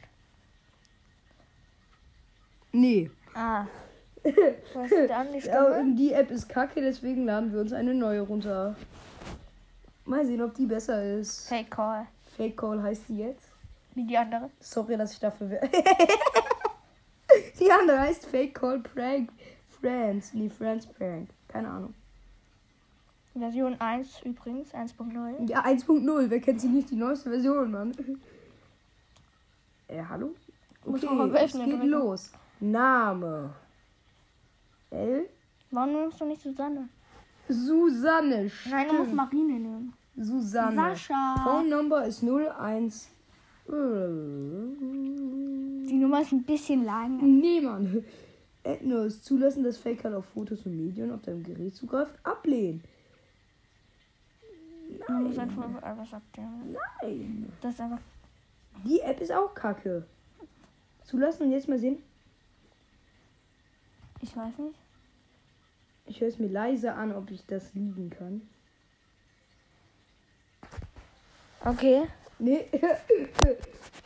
Nee. 2.71 3.09
Ah. 3.33 3.65
Was 4.73 4.91
ist 4.91 5.09
dann 5.09 5.31
die 5.31 5.39
Ja, 5.39 5.71
Stimme? 5.73 5.95
die 5.95 6.11
App 6.11 6.31
ist 6.31 6.49
kacke, 6.49 6.81
deswegen 6.81 7.25
laden 7.25 7.53
wir 7.53 7.61
uns 7.61 7.73
eine 7.73 7.93
neue 7.93 8.21
runter. 8.21 8.75
Mal 10.05 10.25
sehen, 10.25 10.41
ob 10.41 10.53
die 10.55 10.65
besser 10.65 11.17
ist. 11.19 11.47
Fake 11.47 11.71
Call. 11.71 12.05
Fake 12.35 12.57
Call 12.57 12.81
heißt 12.81 13.07
sie 13.07 13.19
jetzt. 13.19 13.49
Wie 13.93 14.03
die 14.05 14.17
andere. 14.17 14.49
Sorry, 14.59 14.97
dass 14.97 15.13
ich 15.13 15.19
dafür. 15.19 15.59
die 17.65 17.71
andere 17.71 17.99
heißt 17.99 18.25
Fake 18.27 18.53
Call 18.55 18.79
Prank 18.79 19.29
Friends. 19.81 20.33
Nee, 20.33 20.49
Friends 20.49 20.85
Prank. 20.87 21.29
Keine 21.47 21.69
Ahnung. 21.69 21.93
Version 23.37 23.75
1 23.79 24.21
übrigens, 24.23 24.73
1.0. 24.73 25.49
Ja, 25.49 25.65
1.0. 25.65 26.29
Wer 26.29 26.39
kennt 26.39 26.61
sie 26.61 26.69
nicht? 26.69 26.89
Die 26.91 26.95
neueste 26.95 27.29
Version, 27.29 27.69
Mann. 27.71 27.91
Äh, 29.87 30.01
hallo? 30.07 30.33
Okay, 30.85 31.05
es 31.35 31.51
geht 31.53 31.67
man- 31.77 31.87
los. 31.89 32.31
Name. 32.61 33.53
L. 34.91 35.27
Warum 35.71 35.91
nimmst 35.93 36.21
du 36.21 36.25
nicht 36.25 36.41
Susanne? 36.41 36.87
Susanne. 37.49 38.49
Nein, 38.69 38.87
du 38.87 38.93
musst 38.93 39.05
Stimmt. 39.11 39.15
Marine 39.15 39.53
nehmen. 39.59 39.93
Susanne. 40.17 40.75
Sascha. 40.75 41.35
Phone 41.43 41.69
Number 41.69 42.05
ist 42.05 42.23
01. 42.23 43.09
Die 45.87 45.93
Nummer 45.93 46.21
ist 46.21 46.31
ein 46.31 46.43
bisschen 46.43 46.83
lang. 46.83 47.17
Nee, 47.39 47.61
Mann. 47.61 48.03
Ethnos. 48.63 49.21
Zulassen, 49.21 49.63
dass 49.63 49.77
Faker 49.77 50.17
auf 50.17 50.25
Fotos 50.25 50.65
und 50.65 50.75
Medien 50.77 51.11
auf 51.11 51.21
deinem 51.21 51.43
Gerät 51.43 51.75
zugreift. 51.75 52.13
Ablehnen. 52.23 52.83
Man 55.07 55.23
muss 55.23 55.37
einfach 55.37 55.67
was. 55.81 56.09
Nein. 57.01 57.51
Das 57.61 57.75
ist 57.75 57.81
einfach. 57.81 57.99
Die 58.83 58.99
App 59.01 59.21
ist 59.21 59.31
auch 59.31 59.53
kacke. 59.53 60.05
Zulassen 61.03 61.43
und 61.43 61.51
jetzt 61.51 61.69
mal 61.69 61.77
sehen. 61.77 61.97
Ich 64.21 64.35
weiß 64.35 64.57
nicht. 64.57 64.79
Ich 66.07 66.21
höre 66.21 66.29
es 66.29 66.39
mir 66.39 66.47
leise 66.47 66.93
an, 66.93 67.13
ob 67.13 67.29
ich 67.31 67.45
das 67.45 67.73
liegen 67.73 68.09
kann. 68.09 68.41
Okay. 71.63 72.03
Nee. 72.39 72.65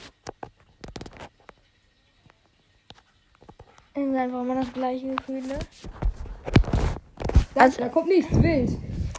Das 3.99 4.15
ist 4.15 4.15
einfach 4.15 4.41
immer 4.41 4.55
das 4.55 4.73
gleiche 4.73 5.15
Gefühl, 5.15 5.41
ne? 5.41 5.59
Das, 7.55 7.77
da 7.77 7.89
kommt 7.89 8.07
nichts 8.07 8.31
wild. 8.41 8.71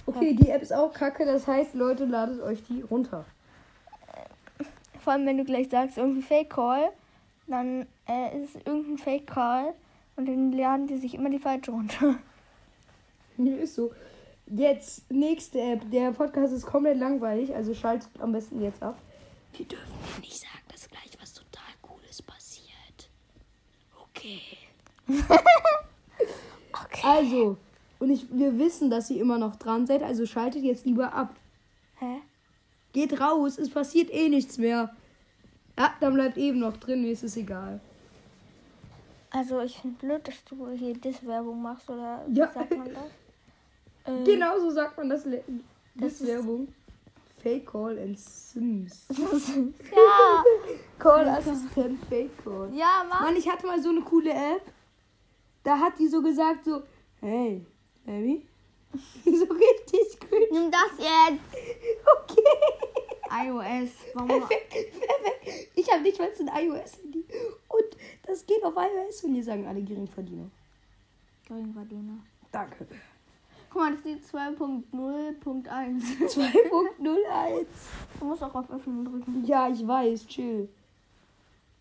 Okay, 0.07 0.35
die 0.35 0.49
App 0.49 0.63
ist 0.63 0.73
auch 0.73 0.93
kacke. 0.93 1.25
Das 1.25 1.47
heißt, 1.47 1.75
Leute, 1.75 2.05
ladet 2.05 2.41
euch 2.43 2.63
die 2.65 2.83
runter. 2.83 3.25
Vor 4.99 5.13
allem, 5.13 5.27
wenn 5.27 5.39
du 5.39 5.45
gleich 5.45 5.69
sagst, 5.71 5.99
irgendwie 5.99 6.23
Fake 6.23 6.51
Call, 6.51 6.91
dann 7.51 7.87
äh, 8.09 8.43
ist 8.43 8.55
es 8.55 8.63
irgendein 8.67 8.99
Fake-Call 8.99 9.75
und 10.17 10.27
dann 10.27 10.53
laden 10.53 10.87
die 10.87 10.97
sich 10.97 11.15
immer 11.15 11.31
die 11.31 11.39
falsche 11.39 11.73
runter. 11.73 12.19
Ist 13.39 13.75
so. 13.75 13.93
Jetzt, 14.47 15.11
nächste 15.11 15.61
App. 15.61 15.91
Der 15.91 16.11
Podcast 16.11 16.53
ist 16.53 16.67
komplett 16.67 16.99
langweilig, 16.99 17.55
also 17.55 17.73
schaltet 17.73 18.11
am 18.19 18.33
besten 18.33 18.61
jetzt 18.61 18.83
ab. 18.83 18.99
Wir 19.57 19.65
dürfen 19.65 19.95
nicht 20.21 20.39
sagen, 20.39 20.63
dass 20.69 20.89
gleich 20.89 21.17
was 21.21 21.33
total 21.33 21.73
Cooles 21.81 22.21
passiert. 22.21 23.09
Okay. 24.09 24.60
Okay. 26.73 27.01
Also, 27.07 27.57
und 27.99 28.11
ich, 28.11 28.27
wir 28.31 28.59
wissen, 28.59 28.91
dass 28.91 29.11
ihr 29.11 29.21
immer 29.21 29.39
noch 29.39 29.57
dran 29.57 29.87
seid, 29.87 30.03
also 30.03 30.27
schaltet 30.27 30.63
jetzt 30.63 30.85
lieber 30.87 31.13
ab. 31.13 31.35
Hä? 31.99 32.21
Geht 32.93 33.21
raus, 33.21 33.59
es 33.59 33.71
passiert 33.71 34.11
eh 34.13 34.29
nichts 34.29 34.59
mehr. 34.59 34.95
Ja, 35.79 35.95
dann 36.01 36.15
bleibt 36.15 36.37
eben 36.37 36.59
noch 36.59 36.77
drin, 36.77 37.03
mir 37.03 37.13
ist 37.13 37.23
es 37.25 37.37
egal. 37.37 37.81
Also 39.31 39.61
ich 39.61 39.79
finde 39.79 39.97
blöd, 40.05 40.27
dass 40.29 40.45
du 40.45 40.69
hier 40.71 40.95
Dis-Werbung 40.95 41.63
machst 41.63 41.89
oder 41.89 42.25
Ja. 42.33 42.51
wie 42.51 42.55
sagt 42.59 42.77
man 42.77 42.89
das? 42.95 43.05
Ähm, 44.07 44.25
Genau 44.25 44.59
so 44.59 44.71
sagt 44.71 44.97
man 44.97 45.11
das. 45.11 45.27
Le- 45.27 45.45
Das 45.95 46.03
Das 46.05 46.13
ist 46.15 46.21
ist- 46.23 46.27
Werbung. 46.29 46.69
Fake 47.43 47.67
Call 47.67 47.99
and 47.99 48.19
Sims. 48.19 49.07
Ja, 49.11 50.43
Call 50.99 51.29
Assistent 51.29 52.03
Fake 52.09 52.31
Call. 52.45 52.71
ja, 52.75 53.05
Mann. 53.09 53.23
Mann, 53.25 53.37
ich 53.37 53.49
hatte 53.49 53.67
mal 53.67 53.81
so 53.83 53.91
eine 53.91 54.01
coole 54.01 54.31
App. 54.33 54.63
Da 55.63 55.79
hat 55.79 55.99
die 55.99 56.09
so 56.09 56.23
gesagt 56.23 56.65
so, 56.65 56.83
hey, 57.21 57.65
Baby. 58.05 58.47
so 59.25 59.31
richtig 59.31 60.19
cringe. 60.21 60.47
Nimm 60.51 60.71
das 60.71 60.99
jetzt. 60.99 61.41
Okay. 62.23 63.47
iOS. 63.47 63.91
Warum? 64.15 64.29
Perfekt, 64.29 64.73
perfekt. 64.73 65.71
Ich 65.77 65.91
habe 65.93 66.03
nicht 66.03 66.19
mal 66.19 66.29
ein 66.29 66.67
iOS-Handy. 66.67 67.25
Und 67.69 67.97
das 68.27 68.45
geht 68.47 68.65
auf 68.65 68.75
iOS 68.75 69.23
und 69.25 69.35
die 69.35 69.43
sagen 69.43 69.67
alle 69.67 69.81
Geringverdiener. 69.83 70.51
Geringverdiener. 71.47 72.19
Danke. 72.51 72.87
Guck 73.71 73.83
mal, 73.83 73.93
das 73.93 74.05
ist 74.05 74.33
die 74.33 74.37
2.0.1. 74.37 75.41
2.01. 76.29 77.67
Du 78.19 78.25
musst 78.25 78.43
auch 78.43 78.55
auf 78.55 78.71
Öffnen 78.71 79.05
drücken. 79.05 79.45
Ja, 79.45 79.69
ich 79.69 79.87
weiß, 79.87 80.27
chill. 80.27 80.69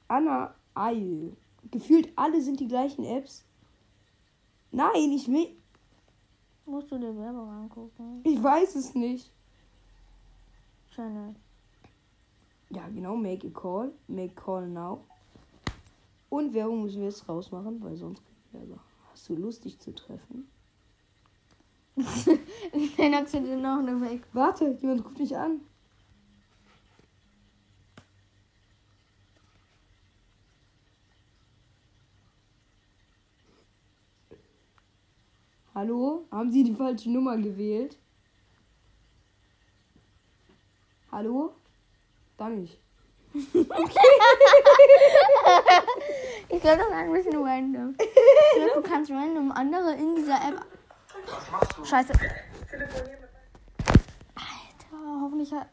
Anna 0.07 0.53
Eil. 0.75 1.35
Gefühlt 1.71 2.11
alle 2.15 2.41
sind 2.41 2.59
die 2.59 2.67
gleichen 2.67 3.03
Apps. 3.03 3.43
Nein, 4.71 5.11
ich 5.11 5.27
will. 5.27 5.55
Musst 6.65 6.91
du 6.91 6.97
dir 6.97 7.17
Werbung 7.17 7.49
angucken. 7.49 8.21
Ich 8.23 8.41
weiß 8.41 8.75
es 8.75 8.93
nicht. 8.93 9.31
Channel. 10.91 11.35
Ja, 12.69 12.87
genau, 12.89 13.15
make 13.15 13.47
a 13.47 13.49
call. 13.49 13.91
Make 14.07 14.35
call 14.35 14.67
now. 14.67 15.03
Und 16.29 16.53
Werbung 16.53 16.83
müssen 16.83 16.99
wir 16.99 17.05
jetzt 17.05 17.27
rausmachen, 17.27 17.81
weil 17.81 17.95
sonst 17.95 18.23
kriegen 18.23 18.43
wir 18.51 18.59
Ärger. 18.61 18.79
Hast 19.11 19.27
du 19.29 19.35
Lust, 19.35 19.65
dich 19.65 19.79
zu 19.79 19.93
treffen? 19.93 20.47
Du 22.71 23.41
dir 23.41 23.57
noch 23.57 23.79
eine 23.79 23.97
Fake. 23.99 24.27
Warte, 24.33 24.77
jemand 24.79 25.03
ruft 25.05 25.19
mich 25.19 25.35
an. 25.35 25.61
Hallo? 35.79 36.27
Haben 36.29 36.51
Sie 36.51 36.65
die 36.65 36.75
falsche 36.75 37.09
Nummer 37.09 37.37
gewählt? 37.37 37.97
Hallo? 41.09 41.53
Dann 42.37 42.59
nicht. 42.59 42.77
Ich 46.51 46.61
glaube, 46.61 46.79
das 46.79 46.87
ist 46.87 46.93
ein 46.93 47.13
bisschen 47.13 47.43
random. 47.43 47.95
Ich 47.97 48.55
glaube, 48.55 48.81
du 48.81 48.81
kannst 48.81 49.11
random 49.11 49.51
andere 49.51 49.93
in 49.93 50.15
dieser 50.15 50.35
App. 50.35 50.65
Scheiße. 51.85 52.11
Alter, 54.35 55.21
hoffentlich 55.21 55.53
hat 55.53 55.69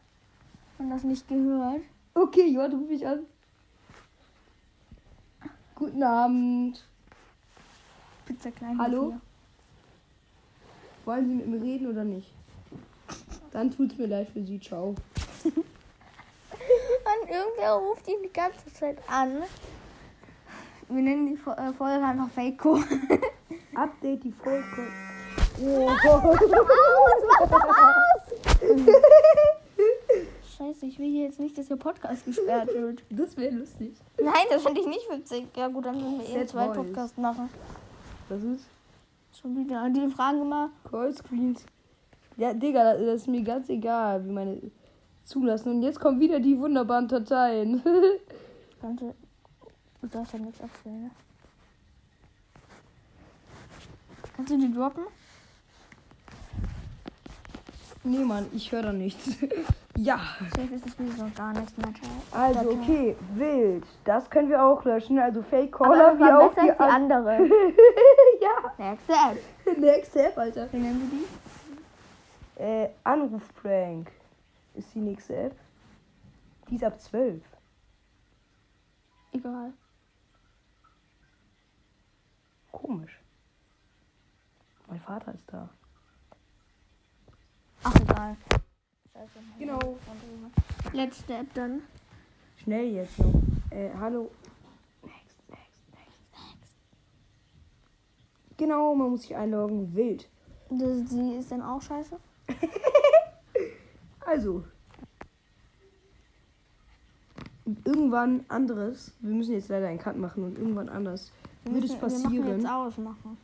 man 0.77 0.91
das 0.91 1.03
nicht 1.03 1.27
gehört. 1.27 1.81
Okay, 2.13 2.45
jemand 2.45 2.75
ruft 2.75 2.89
mich 2.89 3.05
an. 3.05 3.25
Guten 5.75 6.03
Abend. 6.03 6.85
Pizza 8.25 8.51
klein. 8.51 8.77
Hallo? 8.79 9.19
Wollen 11.07 11.27
Sie 11.29 11.35
mit 11.35 11.47
mir 11.47 11.61
reden 11.61 11.87
oder 11.87 12.03
nicht? 12.03 12.27
Dann 13.53 13.71
tut's 13.71 13.97
mir 13.97 14.07
leid 14.07 14.27
für 14.33 14.43
Sie. 14.43 14.59
Ciao. 14.59 14.89
Und 15.45 17.29
irgendwer 17.29 17.75
ruft 17.75 18.05
ihn 18.09 18.17
die 18.21 18.33
ganze 18.33 18.73
Zeit 18.73 18.97
an. 19.07 19.43
Wir 20.89 21.01
nennen 21.01 21.27
die 21.27 21.35
äh, 21.35 21.71
Folge 21.71 22.05
einfach 22.05 22.29
Fake-Co. 22.31 22.75
Update 23.75 24.25
die 24.25 24.33
Folge. 24.33 24.65
Scheiße, 30.57 30.87
ich 30.87 30.99
will 30.99 31.09
hier 31.09 31.27
jetzt 31.27 31.39
nicht, 31.39 31.57
dass 31.57 31.69
der 31.69 31.77
Podcast 31.77 32.25
gesperrt 32.25 32.73
wird. 32.73 33.01
Das 33.11 33.37
wäre 33.37 33.55
lustig. 33.55 33.93
Nein, 34.21 34.45
das 34.49 34.61
finde 34.61 34.81
ich 34.81 34.87
nicht 34.87 35.09
witzig. 35.09 35.47
Ja 35.55 35.69
gut, 35.69 35.85
dann 35.85 35.95
müssen 35.95 36.19
wir 36.19 36.27
eben 36.27 36.39
Set 36.39 36.49
zwei. 36.49 36.67
Podcasts 36.67 37.17
machen. 37.17 37.49
Das 38.27 38.43
ist 38.43 38.65
Schon 39.41 39.55
wieder. 39.55 39.87
Die 39.89 40.09
fragen 40.09 40.41
immer, 40.41 40.71
Callscreens. 40.89 41.63
Ja, 42.37 42.53
Digga, 42.53 42.95
das 42.95 43.21
ist 43.21 43.27
mir 43.27 43.43
ganz 43.43 43.69
egal, 43.69 44.25
wie 44.25 44.31
meine 44.31 44.61
zulassen. 45.25 45.73
Und 45.73 45.83
jetzt 45.83 45.99
kommen 45.99 46.19
wieder 46.19 46.39
die 46.39 46.57
wunderbaren 46.57 47.07
Dateien. 47.07 47.81
kannst 48.81 49.03
du, 49.03 49.13
darfst 50.07 50.33
ja 50.33 50.39
nichts 50.39 50.61
abspielen, 50.61 51.03
ne? 51.03 51.11
Kannst 54.35 54.51
du 54.51 54.57
die 54.57 54.73
droppen? 54.73 55.03
nee, 58.03 58.23
Mann, 58.23 58.45
ich 58.53 58.71
höre 58.71 58.83
da 58.83 58.93
nichts. 58.93 59.37
ja. 59.97 60.19
Safe 60.55 60.73
ist 60.73 60.85
das 60.85 60.99
Video 60.99 61.25
noch 61.25 61.33
gar 61.35 61.53
nichts 61.53 61.75
mehr. 61.77 61.93
Also, 62.31 62.71
okay, 62.71 63.15
wild. 63.33 63.85
Das 64.05 64.29
können 64.29 64.49
wir 64.49 64.63
auch 64.63 64.83
löschen. 64.85 65.19
Also 65.19 65.41
Fake 65.41 65.71
Caller 65.71 66.17
wie 66.17 66.23
auch 66.23 66.53
besser 66.53 66.61
die, 66.61 66.69
als 66.69 66.77
die 66.77 66.83
an 66.83 67.11
andere. 67.11 67.49
Ja, 68.41 68.73
Nächste 68.77 69.13
App. 69.13 69.77
nächste 69.79 70.25
App, 70.27 70.37
Alter. 70.37 70.71
Wie 70.71 70.77
nennen 70.77 71.11
wir 71.11 71.19
die? 71.19 72.63
Äh, 72.63 72.89
Anrufprank 73.03 74.11
ist 74.75 74.93
die 74.93 74.99
nächste 74.99 75.35
App. 75.35 75.55
Die 76.69 76.75
ist 76.75 76.83
ab 76.83 76.99
12. 76.99 77.41
Egal. 79.33 79.73
Komisch. 82.71 83.19
Mein 84.87 84.99
Vater 85.01 85.33
ist 85.33 85.51
da. 85.51 85.69
Ach, 87.83 87.95
egal. 87.95 88.37
Genau. 89.59 89.97
Letzte 90.93 91.33
App 91.35 91.53
dann. 91.53 91.81
Schnell 92.57 92.85
jetzt 92.93 93.17
noch. 93.19 93.33
Äh, 93.71 93.89
hallo. 93.99 94.29
Next, 95.03 95.37
next, 95.49 95.81
next, 95.91 96.19
next. 96.33 96.75
Genau, 98.57 98.93
man 98.95 99.09
muss 99.11 99.21
sich 99.23 99.35
einloggen. 99.35 99.93
Wild. 99.95 100.27
Das, 100.69 101.05
die 101.05 101.35
ist 101.39 101.51
dann 101.51 101.61
auch 101.61 101.81
scheiße. 101.81 102.17
Also. 104.25 104.65
Irgendwann 107.85 108.43
anderes. 108.49 109.13
Wir 109.21 109.33
müssen 109.33 109.53
jetzt 109.53 109.69
leider 109.69 109.87
einen 109.87 109.99
Cut 109.99 110.17
machen 110.17 110.43
und 110.43 110.57
irgendwann 110.57 110.89
anders 110.89 111.31
Wir 111.63 111.75
wird 111.75 111.85
es 111.85 111.91
müssen- 111.91 112.01
Wir 112.01 112.09
machen 112.09 112.23
passieren. 112.39 112.59
jetzt 112.61 112.69
ausmachen. 112.69 113.37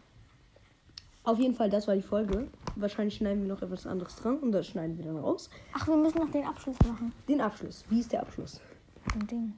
Auf 1.24 1.40
jeden 1.40 1.56
Fall, 1.56 1.70
das 1.70 1.88
war 1.88 1.96
die 1.96 2.02
Folge. 2.02 2.50
Wahrscheinlich 2.76 3.16
schneiden 3.16 3.44
wir 3.44 3.50
noch 3.54 3.62
etwas 3.62 3.86
anderes 3.86 4.16
dran 4.16 4.40
und 4.40 4.52
das 4.52 4.68
schneiden 4.68 4.98
wir 4.98 5.06
dann 5.06 5.18
raus. 5.18 5.50
Ach, 5.74 5.88
wir 5.88 5.96
müssen 5.96 6.18
noch 6.18 6.32
den 6.32 6.46
Abschluss 6.46 6.76
machen. 6.88 7.14
Den 7.28 7.40
Abschluss. 7.42 7.84
Wie 7.90 8.00
ist 8.00 8.12
der 8.12 8.22
Abschluss? 8.22 8.60
Ein 9.14 9.28
Ding. 9.28 9.54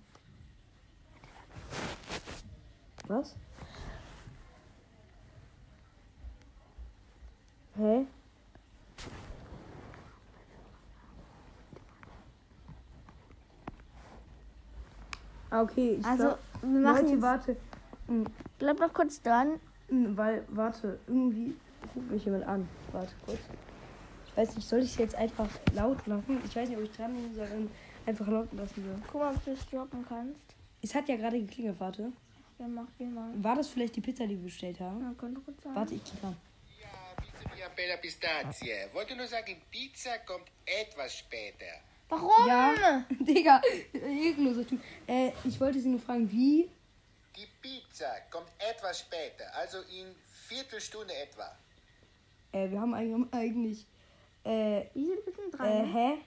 Was? 3.07 3.35
Hä? 7.77 8.05
Ah, 15.49 15.61
okay. 15.61 15.97
Ich 15.99 16.05
Also, 16.05 16.23
glaub, 16.23 16.39
wir 16.61 16.79
machen 16.81 16.95
Leute, 17.01 17.09
jetzt, 17.13 17.21
warte. 17.21 17.57
Hm, 18.07 18.25
bleib 18.59 18.79
noch 18.79 18.93
kurz 18.93 19.21
dran. 19.21 19.59
hm, 19.89 20.17
Weil, 20.17 20.43
warte, 20.49 20.99
irgendwie 21.07 21.55
ruft 21.95 22.11
mich 22.11 22.25
jemand 22.25 22.45
an. 22.47 22.67
Warte 22.91 23.13
kurz. 23.25 23.39
Ich 24.27 24.37
weiß 24.37 24.55
nicht, 24.55 24.67
soll 24.67 24.79
ich 24.79 24.91
es 24.91 24.97
jetzt 24.97 25.15
einfach 25.15 25.49
laut 25.73 26.05
machen? 26.07 26.41
Ich 26.45 26.55
weiß 26.55 26.67
nicht, 26.69 26.77
ob 26.77 26.83
ich 26.83 26.91
dran 26.91 27.15
soll 27.35 27.47
und 27.55 27.71
einfach 28.05 28.27
laut 28.27 28.51
lassen 28.53 28.83
soll. 28.83 29.01
Guck 29.11 29.21
mal, 29.21 29.33
ob 29.33 29.45
du 29.45 29.51
es 29.51 29.65
droppen 29.69 30.05
kannst. 30.07 30.39
Es 30.81 30.93
hat 30.93 31.07
ja 31.07 31.15
gerade 31.15 31.39
geklingelt, 31.39 31.79
warte. 31.79 32.11
Ja, 32.59 32.67
mach 32.67 32.87
die 32.99 33.05
mal. 33.05 33.31
War 33.43 33.55
das 33.55 33.69
vielleicht 33.69 33.95
die 33.95 34.01
Pizza, 34.01 34.25
die 34.27 34.35
wir 34.35 34.43
bestellt 34.43 34.79
haben? 34.79 35.01
Ja, 35.01 35.13
könnte 35.17 35.41
gut 35.41 35.59
sein. 35.61 35.75
Warte, 35.75 35.95
ich 35.95 36.03
gehe 36.03 36.19
dran. 36.21 36.37
Ja, 36.79 36.87
Pizza 37.21 37.55
Via 37.55 37.67
Bella 37.75 37.97
Pistazie. 37.97 38.73
Wollte 38.93 39.15
nur 39.15 39.27
sagen, 39.27 39.55
Pizza 39.71 40.17
kommt 40.25 40.45
etwas 40.65 41.17
später. 41.17 41.65
Warum? 42.09 42.47
Ja, 42.47 43.03
Digga, 43.19 43.61
ehrenloser 43.93 44.67
Typ. 44.67 44.79
Äh, 45.07 45.31
ich 45.43 45.59
wollte 45.59 45.79
Sie 45.79 45.89
nur 45.89 45.99
fragen, 45.99 46.29
wie 46.31 46.69
Die 47.35 47.47
Pizza 47.61 48.05
kommt 48.29 48.47
etwas 48.59 48.99
später, 48.99 49.53
also 49.55 49.79
in 49.79 50.15
Viertelstunde 50.47 51.13
etwa. 51.15 51.57
Äh, 52.55 52.71
wir 52.71 52.79
haben 52.79 52.93
eigentlich, 52.93 53.33
eigentlich 53.33 53.87
äh, 54.45 54.85
Die 54.95 55.05
sind 55.05 55.25
mitten 55.25 55.51
dran. 55.51 55.67
äh, 55.67 55.81
ne? 55.81 55.93
hä? 55.93 56.17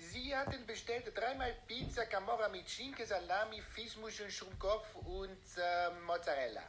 Sie 0.00 0.34
hatten 0.34 0.66
bestellt 0.66 1.04
dreimal 1.14 1.52
Pizza 1.66 2.04
Camorra 2.06 2.48
mit 2.48 2.68
Schinken, 2.68 3.06
Salami, 3.06 3.60
Fischmuscheln, 3.60 4.30
Schrumpkopf 4.30 4.96
und 5.06 5.28
äh, 5.56 5.90
Mozzarella. 6.06 6.62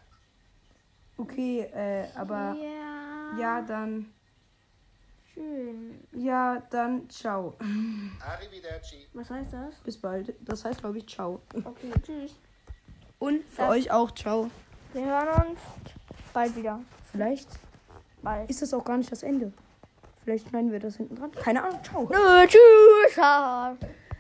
Okay, 1.17 1.62
äh, 1.62 2.08
aber 2.15 2.56
Ja. 2.62 3.38
ja, 3.39 3.62
dann, 3.62 4.13
Schön. 5.34 6.08
ja, 6.12 6.62
dann 6.69 7.10
ciao. 7.10 7.56
Arrivederci. 8.24 9.08
Was 9.13 9.30
heißt 9.30 9.54
das? 9.54 9.76
Bis 9.84 10.00
bald. 10.00 10.36
Das 10.41 10.63
heißt, 10.63 10.80
glaube 10.82 11.00
ich, 11.00 11.08
ciao. 11.08 11.41
Okay, 11.63 11.91
tschüss. 12.04 12.36
Und 13.19 13.43
für 13.45 13.62
Das- 13.63 13.69
euch 13.71 13.91
auch 13.91 14.12
ciao. 14.12 14.52
Wir 14.93 15.06
hören 15.06 15.48
uns 15.52 15.60
bald 16.34 16.56
wieder. 16.56 16.80
Vielleicht 17.12 17.50
Bald. 18.25 18.49
ist 18.49 18.61
das 18.61 18.73
auch 18.73 18.83
gar 18.83 18.97
nicht 18.97 19.11
das 19.11 19.23
Ende. 19.23 19.53
Vielleicht 20.23 20.49
schneiden 20.49 20.71
wir 20.71 20.79
das 20.79 20.97
hinten 20.97 21.15
dran. 21.15 21.31
Keine 21.31 21.63
Ahnung. 21.63 21.79
Ciao. 21.83 22.09
Nö, 22.11 22.47
tschüss. 22.47 23.15